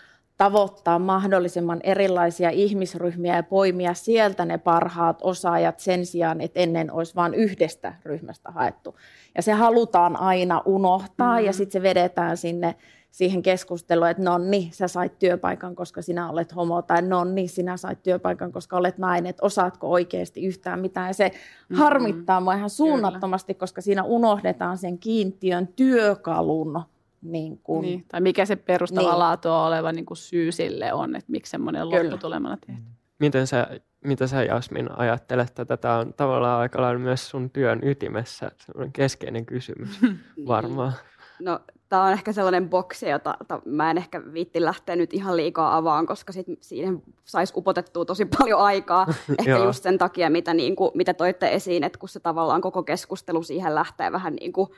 [0.41, 7.15] tavoittaa mahdollisimman erilaisia ihmisryhmiä ja poimia sieltä ne parhaat osaajat sen sijaan, että ennen olisi
[7.15, 8.97] vain yhdestä ryhmästä haettu.
[9.37, 11.47] Ja se halutaan aina unohtaa mm-hmm.
[11.47, 12.75] ja sitten se vedetään sinne
[13.11, 17.49] siihen keskusteluun, että no niin, sä sait työpaikan, koska sinä olet homo, tai no niin,
[17.49, 21.09] sinä sait työpaikan, koska olet nainen, että osaatko oikeasti yhtään mitään.
[21.09, 21.77] Ja se mm-hmm.
[21.77, 23.61] harmittaa mua ihan suunnattomasti, Kyllä.
[23.61, 26.83] koska siinä unohdetaan sen kiintiön työkalun
[27.23, 29.19] niin kuin, niin, tai mikä se perustava niin.
[29.19, 32.83] laatua oleva niin kuin syy sille on, että miksi semmoinen lopputulemana tehty.
[33.19, 37.81] Miten sä, mitä sä Jasmin ajattelet, että tätä on tavallaan aika lailla myös sun työn
[37.83, 38.51] ytimessä
[38.93, 40.47] keskeinen kysymys niin.
[40.47, 40.93] varmaan.
[41.41, 45.37] No, tämä on ehkä sellainen boksi, jota, jota mä en ehkä viitti lähteä nyt ihan
[45.37, 49.07] liikaa avaan, koska sit siihen saisi upotettua tosi paljon aikaa.
[49.39, 52.83] Ehkä just sen takia, mitä, niin kuin, mitä toitte esiin, että kun se tavallaan koko
[52.83, 54.71] keskustelu siihen lähtee vähän niin kuin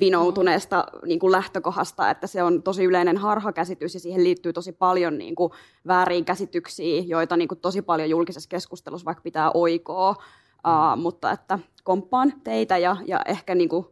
[0.00, 5.18] vinoutuneesta niin kuin lähtökohdasta, että se on tosi yleinen harhakäsitys ja siihen liittyy tosi paljon
[5.18, 5.52] niin kuin
[5.86, 11.58] väärin käsityksiä, joita niin kuin tosi paljon julkisessa keskustelussa vaikka pitää oikoa, uh, mutta että
[11.84, 13.86] komppaan teitä ja, ja ehkä niin kuin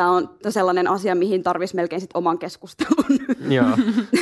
[0.00, 3.04] tämä on sellainen asia, mihin tarvitsisi melkein sit oman keskustelun.
[3.48, 3.66] Joo,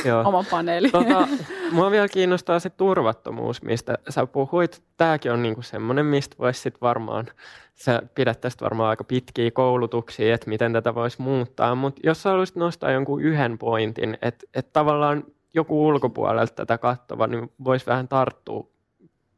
[0.05, 0.27] joo.
[0.27, 0.89] Oma paneeli.
[0.89, 1.27] Tota,
[1.71, 4.81] mua vielä kiinnostaa se turvattomuus, mistä sä puhuit.
[4.97, 7.27] Tämäkin on niinku semmoinen, mistä voisi sit varmaan,
[7.75, 11.75] sä pidät tästä varmaan aika pitkiä koulutuksia, että miten tätä voisi muuttaa.
[11.75, 15.23] Mutta jos sä haluaisit nostaa jonkun yhden pointin, että et tavallaan
[15.53, 18.67] joku ulkopuolelta tätä kattova, niin voisi vähän tarttua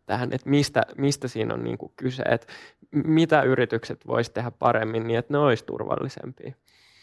[0.05, 2.47] tähän, että mistä, mistä siinä on niin kuin kyse, että
[2.91, 6.53] mitä yritykset voisi tehdä paremmin niin, että ne olisi turvallisempia.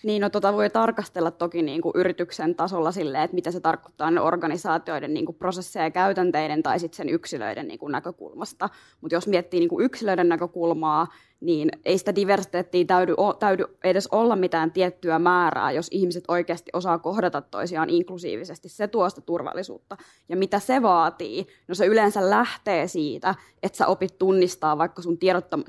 [0.02, 4.10] Niin, no tota voi tarkastella toki niin kuin yrityksen tasolla silleen, että mitä se tarkoittaa
[4.10, 8.68] ne organisaatioiden niin kuin prosesseja ja käytänteiden tai sitten sen yksilöiden niin kuin näkökulmasta.
[9.00, 11.06] Mutta jos miettii niin kuin yksilöiden näkökulmaa,
[11.40, 16.98] niin ei sitä diversiteettiä täydy, täydy edes olla mitään tiettyä määrää, jos ihmiset oikeasti osaa
[16.98, 18.68] kohdata toisiaan inklusiivisesti.
[18.68, 19.96] Se tuo sitä turvallisuutta.
[20.28, 21.46] Ja mitä se vaatii?
[21.68, 25.18] No se yleensä lähtee siitä, että sä opit tunnistaa vaikka sun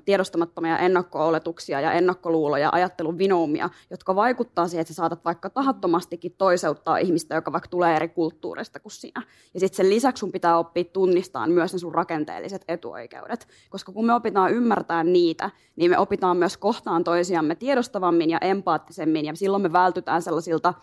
[0.06, 6.98] tiedostamattomia ennakko-oletuksia ja ennakkoluuloja, ajattelun vinoumia, jotka vaikuttaa siihen, että sä saatat vaikka tahattomastikin toiseuttaa
[6.98, 9.22] ihmistä, joka vaikka tulee eri kulttuurista kuin sinä.
[9.54, 13.48] Ja sitten sen lisäksi sun pitää oppia tunnistaa myös ne sun rakenteelliset etuoikeudet.
[13.70, 19.26] Koska kun me opitaan ymmärtää niitä, niin me opitaan myös kohtaan toisiamme tiedostavammin ja empaattisemmin,
[19.26, 20.74] ja silloin me vältytään sellaisilta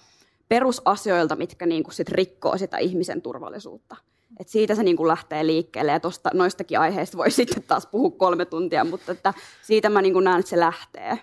[0.49, 3.97] perusasioilta, mitkä niin kuin sit rikkoo sitä ihmisen turvallisuutta.
[4.41, 8.11] Et siitä se niin kuin lähtee liikkeelle, ja tosta, noistakin aiheista voi sitten taas puhua
[8.11, 11.19] kolme tuntia, mutta että siitä mä niin kuin näen, että se lähtee.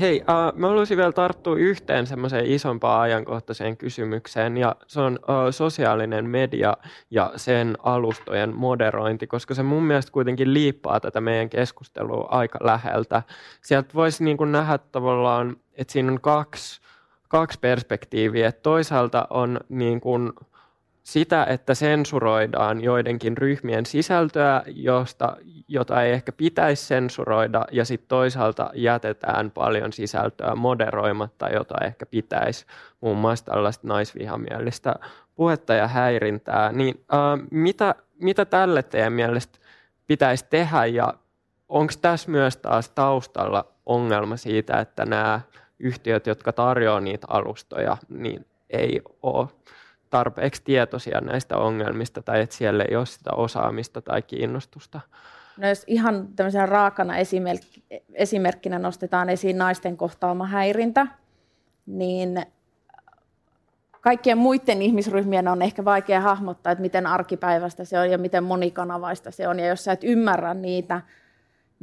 [0.00, 5.34] Hei, uh, mä haluaisin vielä tarttua yhteen semmoiseen isompaan ajankohtaiseen kysymykseen, ja se on uh,
[5.50, 6.76] sosiaalinen media
[7.10, 13.22] ja sen alustojen moderointi, koska se mun mielestä kuitenkin liippaa tätä meidän keskustelua aika läheltä.
[13.62, 16.80] Sieltä voisi niin kuin nähdä tavallaan, että siinä on kaksi,
[17.28, 18.48] kaksi perspektiiviä.
[18.48, 20.32] Että toisaalta on niin kuin,
[21.08, 25.36] sitä, että sensuroidaan joidenkin ryhmien sisältöä, josta,
[25.68, 32.66] jota ei ehkä pitäisi sensuroida, ja sitten toisaalta jätetään paljon sisältöä moderoimatta, jota ehkä pitäisi,
[33.00, 34.94] muun muassa tällaista naisvihamielistä
[35.34, 36.72] puhetta ja häirintää.
[36.72, 39.58] Niin, äh, mitä, mitä tälle teidän mielestä
[40.06, 41.14] pitäisi tehdä, ja
[41.68, 45.40] onko tässä myös taas taustalla ongelma siitä, että nämä
[45.78, 49.48] yhtiöt, jotka tarjoavat niitä alustoja, niin ei ole
[50.10, 55.00] tarpeeksi tietoisia näistä ongelmista tai että siellä ei ole sitä osaamista tai kiinnostusta.
[55.56, 61.06] No jos ihan tämmöisenä raakana esimerk- esimerkkinä nostetaan esiin naisten kohtaama häirintä,
[61.86, 62.42] niin
[64.00, 69.30] kaikkien muiden ihmisryhmien on ehkä vaikea hahmottaa, että miten arkipäivästä se on ja miten monikanavaista
[69.30, 69.58] se on.
[69.58, 71.00] Ja jos sä et ymmärrä niitä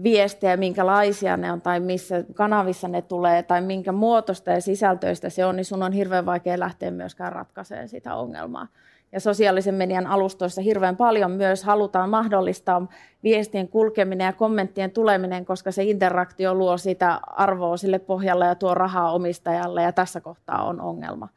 [0.04, 5.46] viestejä, minkälaisia ne on tai missä kanavissa ne tulee tai minkä muotoista ja sisältöistä se
[5.46, 8.68] on, niin sun on hirveän vaikea lähteä myöskään ratkaisemaan sitä ongelmaa.
[9.12, 12.88] Ja sosiaalisen median alustoissa hirveän paljon myös halutaan mahdollistaa
[13.24, 18.74] viestien kulkeminen ja kommenttien tuleminen, koska se interaktio luo sitä arvoa sille pohjalle ja tuo
[18.74, 21.28] rahaa omistajalle ja tässä kohtaa on ongelma.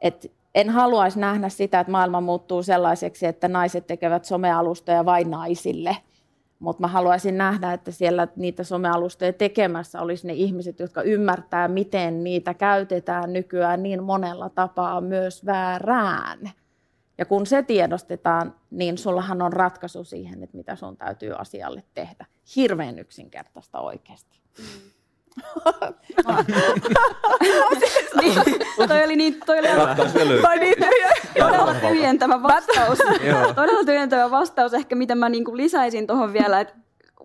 [0.00, 5.96] Et en haluaisi nähdä sitä, että maailma muuttuu sellaiseksi, että naiset tekevät somealustoja vain naisille–
[6.62, 12.24] mutta mä haluaisin nähdä, että siellä niitä somealustoja tekemässä olisi ne ihmiset, jotka ymmärtää, miten
[12.24, 16.50] niitä käytetään nykyään niin monella tapaa myös väärään.
[17.18, 22.26] Ja kun se tiedostetaan, niin sullahan on ratkaisu siihen, että mitä sun täytyy asialle tehdä.
[22.56, 24.40] Hirveän yksinkertaista oikeasti.
[24.58, 24.92] Mm
[28.20, 28.34] niin,
[28.88, 29.68] toi oli niin, toi oli
[30.42, 30.74] toi niin,
[31.38, 32.98] todella tyhjentävä vastaus.
[33.54, 34.74] todella tyhjentävä vastaus.
[34.74, 36.74] Ehkä mitä mä niin lisäisin tuohon vielä, että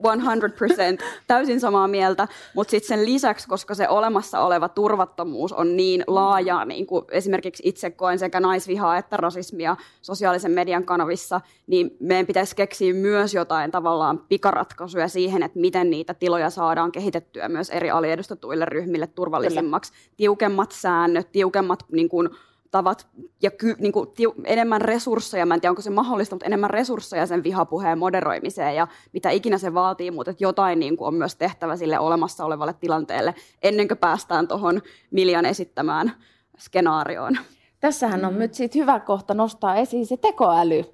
[0.03, 6.03] 100% täysin samaa mieltä, mutta sitten sen lisäksi, koska se olemassa oleva turvattomuus on niin
[6.07, 12.27] laajaa, niin kuin esimerkiksi itse koen sekä naisvihaa että rasismia sosiaalisen median kanavissa, niin meidän
[12.27, 17.89] pitäisi keksiä myös jotain tavallaan pikaratkaisuja siihen, että miten niitä tiloja saadaan kehitettyä myös eri
[17.89, 19.91] aliedustetuille ryhmille turvallisemmaksi.
[19.91, 20.13] Kyllä.
[20.17, 22.29] Tiukemmat säännöt, tiukemmat niin kuin,
[22.71, 23.07] tavat
[23.41, 26.69] ja ky, niin kuin, tiu, enemmän resursseja, mä en tiedä onko se mahdollista, mutta enemmän
[26.69, 31.13] resursseja sen vihapuheen moderoimiseen ja mitä ikinä se vaatii, mutta että jotain niin kuin, on
[31.13, 36.11] myös tehtävä sille olemassa olevalle tilanteelle ennen kuin päästään tuohon Miljan esittämään
[36.57, 37.37] skenaarioon.
[37.79, 38.39] Tässähän on mm.
[38.39, 40.85] nyt sit hyvä kohta nostaa esiin se tekoäly.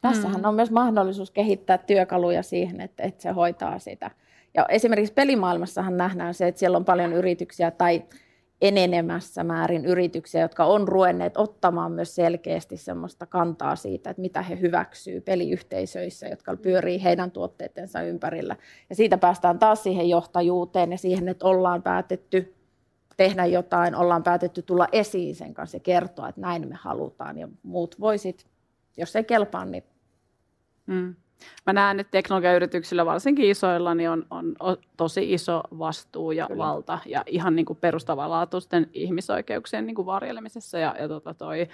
[0.00, 0.48] Tässähän mm.
[0.48, 4.10] on myös mahdollisuus kehittää työkaluja siihen, että, että se hoitaa sitä.
[4.54, 8.02] Ja esimerkiksi pelimaailmassahan nähdään se, että siellä on paljon yrityksiä tai
[8.64, 14.60] enenemässä määrin yrityksiä, jotka on ruenneet ottamaan myös selkeästi semmoista kantaa siitä, että mitä he
[14.60, 18.56] hyväksyy peliyhteisöissä, jotka pyörii heidän tuotteidensa ympärillä.
[18.90, 22.54] Ja siitä päästään taas siihen johtajuuteen ja siihen, että ollaan päätetty
[23.16, 27.38] tehdä jotain, ollaan päätetty tulla esiin sen kanssa ja kertoa, että näin me halutaan.
[27.38, 28.46] Ja muut voisit,
[28.96, 29.84] jos ei kelpaa, niin
[30.86, 31.14] mm.
[31.66, 36.64] Mä näen, että teknologiayrityksillä, varsinkin isoilla, niin on, on, on tosi iso vastuu ja Kyllä.
[36.64, 40.78] valta ja ihan niin kuin perustavanlaatuisten ihmisoikeuksien niin kuin varjelemisessa.
[40.78, 41.68] Ja, ja tota toi,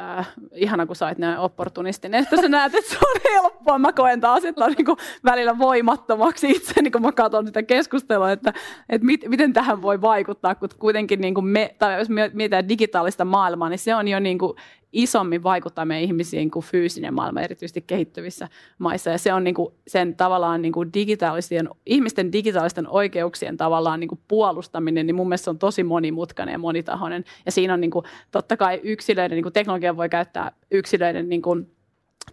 [0.00, 3.78] äh, ihana, kun sait näin opportunistin, että sä näet, että se on helppoa.
[3.78, 7.62] Mä koen taas, että on niin kuin välillä voimattomaksi itse, niin kun mä katson sitä
[7.62, 8.52] keskustelua, että,
[8.88, 13.24] että mit, miten tähän voi vaikuttaa, kun kuitenkin niin kuin me, tai jos mietitään digitaalista
[13.24, 14.56] maailmaa, niin se on jo niin kuin
[14.96, 19.10] isommin vaikuttaa meidän ihmisiin kuin fyysinen maailma, erityisesti kehittyvissä maissa.
[19.10, 24.08] Ja se on niin kuin sen tavallaan niin kuin digitaalisten, ihmisten digitaalisten oikeuksien tavallaan niin
[24.08, 27.24] kuin puolustaminen, niin mun mielestä se on tosi monimutkainen ja monitahoinen.
[27.46, 31.42] Ja siinä on niin kuin, totta kai yksilöiden, niin kuin teknologia voi käyttää yksilöiden niin
[31.42, 31.70] kuin,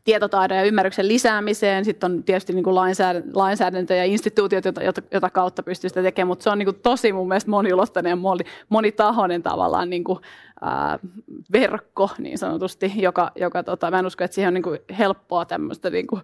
[0.03, 1.85] tietotaidon ja ymmärryksen lisäämiseen.
[1.85, 2.75] Sitten on tietysti niin kuin
[3.33, 7.13] lainsäädäntö ja instituutiot, jota, jota kautta pystyy sitä tekemään, mutta se on niin kuin tosi
[7.13, 8.17] mun mielestä moniulotteinen ja
[8.69, 10.19] monitahoinen tavallaan niin kuin,
[10.63, 10.99] ää,
[11.51, 15.45] verkko niin sanotusti, joka, joka tota, mä en usko, että siihen on niin kuin helppoa
[15.45, 16.21] tämmöistä niin kuin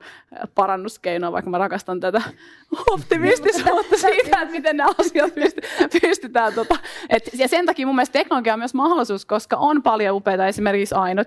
[0.55, 2.21] parannuskeinoa, vaikka mä rakastan tätä
[2.93, 5.61] optimistisuutta siitä, että miten nämä asiat pysty,
[6.01, 6.53] pystytään.
[6.53, 6.75] Tota,
[7.09, 10.95] et, ja sen takia mun mielestä teknologia on myös mahdollisuus, koska on paljon upeita, esimerkiksi
[10.95, 11.23] Aino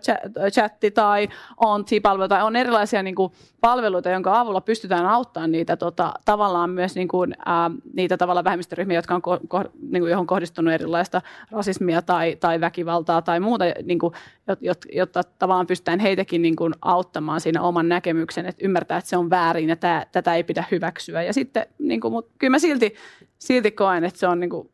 [0.51, 3.33] chatti tai on-palvelu tai on erilaisia niin kuin,
[3.63, 8.99] palveluita, jonka avulla pystytään auttamaan niitä tota, tavallaan myös niin kuin, ää, niitä tavallaan vähemmistöryhmiä,
[8.99, 13.65] jotka on ko, ko, niin kuin, johon kohdistunut erilaista rasismia tai, tai väkivaltaa tai muuta,
[13.85, 14.15] niin kuin,
[14.61, 19.17] jotta, jotta tavallaan pystytään heitäkin niin kuin, auttamaan siinä oman näkemyksen, että ymmärtää, että se
[19.17, 21.23] on väärin ja tämä, tätä ei pidä hyväksyä.
[21.23, 22.95] Ja sitten, niin kuin, mutta kyllä mä silti,
[23.39, 24.71] silti koen, että se on niin kuin,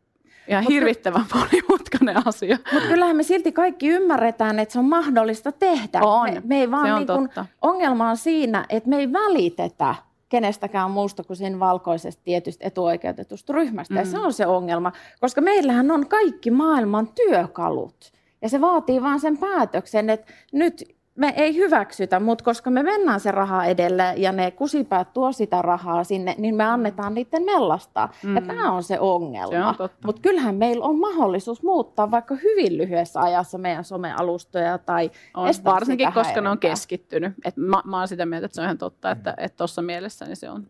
[0.49, 2.59] ihan Mut hirvittävän monimutkainen asia.
[2.72, 6.01] Mutta kyllähän me silti kaikki ymmärretään, että se on mahdollista tehdä.
[6.03, 7.47] On, me, me ei vaan se on niin kun, totta.
[7.62, 9.95] ongelma on siinä, että me ei välitetä
[10.29, 13.95] kenestäkään muusta kuin sen valkoisesta tietystä etuoikeutetusta ryhmästä.
[13.95, 14.01] Mm.
[14.01, 18.12] Ja se on se ongelma, koska meillähän on kaikki maailman työkalut.
[18.43, 23.20] Ja se vaatii vaan sen päätöksen, että nyt me ei hyväksytä, mutta koska me mennään
[23.20, 28.12] se raha edelle ja ne kusipäät tuo sitä rahaa sinne, niin me annetaan niiden mellastaa.
[28.22, 28.34] Mm.
[28.34, 29.74] Ja tämä on se ongelma.
[30.05, 36.12] Mutta kyllähän meillä on mahdollisuus muuttaa vaikka hyvin lyhyessä ajassa meidän somealustoja tai on, Varsinkin,
[36.12, 37.32] koska ne on keskittynyt.
[37.45, 40.36] Et mä, mä oon sitä mieltä, että se on ihan totta, että tuossa mielessä niin
[40.36, 40.66] se on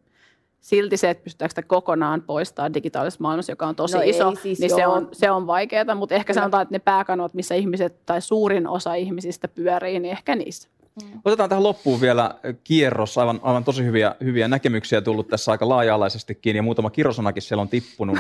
[0.61, 4.61] silti se, että pystytäänkö sitä kokonaan poistaa digitaalisessa maailmassa, joka on tosi no iso, siis
[4.61, 6.43] niin se on, se on vaikeaa, mutta ehkä Kyllä.
[6.43, 10.69] sanotaan, että ne pääkanot, missä ihmiset tai suurin osa ihmisistä pyörii, niin ehkä niissä.
[11.03, 11.21] Mm.
[11.25, 12.35] Otetaan tähän loppuun vielä
[12.65, 13.19] kierros.
[13.19, 17.69] Aivan, aivan tosi hyviä, hyviä näkemyksiä tullut tässä aika laaja-alaisestikin ja muutama kirosanakin siellä on
[17.69, 18.19] tippunut.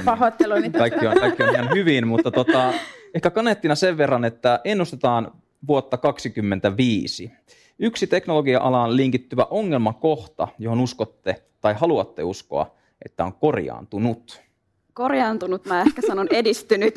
[0.60, 2.72] Niin kaikki, on, kaikki on ihan hyvin, mutta tota,
[3.14, 5.32] ehkä kanettina sen verran, että ennustetaan
[5.66, 7.32] vuotta 2025.
[7.78, 12.74] Yksi teknologia-alaan linkittyvä ongelmakohta, johon uskotte tai haluatte uskoa,
[13.04, 14.40] että on korjaantunut?
[14.94, 16.94] Korjaantunut, mä ehkä sanon edistynyt,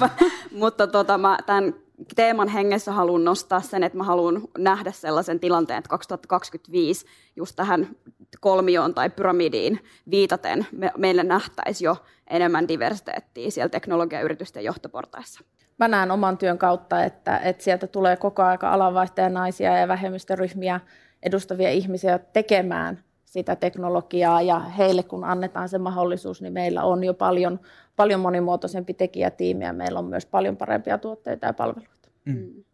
[0.60, 1.74] mutta tota, mä tämän
[2.16, 7.06] teeman hengessä haluan nostaa sen, että mä haluan nähdä sellaisen tilanteen, että 2025
[7.36, 7.96] just tähän
[8.40, 11.96] kolmioon tai pyramidiin viitaten me, meille nähtäisi jo
[12.30, 15.40] enemmän diversiteettiä siellä teknologiayritysten johtoportaissa.
[15.78, 20.80] Mä näen oman työn kautta, että, että sieltä tulee koko aika alanvaihtajanaisia ja vähemmistöryhmiä
[21.22, 27.14] edustavia ihmisiä tekemään sitä teknologiaa ja heille kun annetaan se mahdollisuus, niin meillä on jo
[27.14, 27.60] paljon,
[27.96, 32.08] paljon monimuotoisempi tekijätiimi ja meillä on myös paljon parempia tuotteita ja palveluita.
[32.24, 32.32] Mm.
[32.32, 32.64] mm.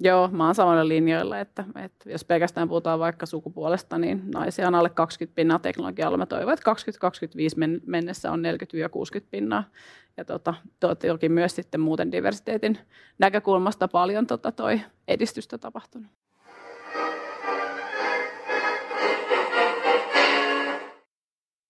[0.00, 4.74] Joo, mä oon samalla linjoilla, että, että jos pelkästään puhutaan vaikka sukupuolesta, niin naisia on
[4.74, 6.16] alle 20 pinnaa teknologialla.
[6.16, 8.42] Mä toivon, että 2025 mennessä on
[9.18, 9.64] 40-60 pinnaa.
[10.18, 12.78] Ja tota, toki myös sitten muuten diversiteetin
[13.18, 16.10] näkökulmasta paljon tota toi edistystä tapahtunut.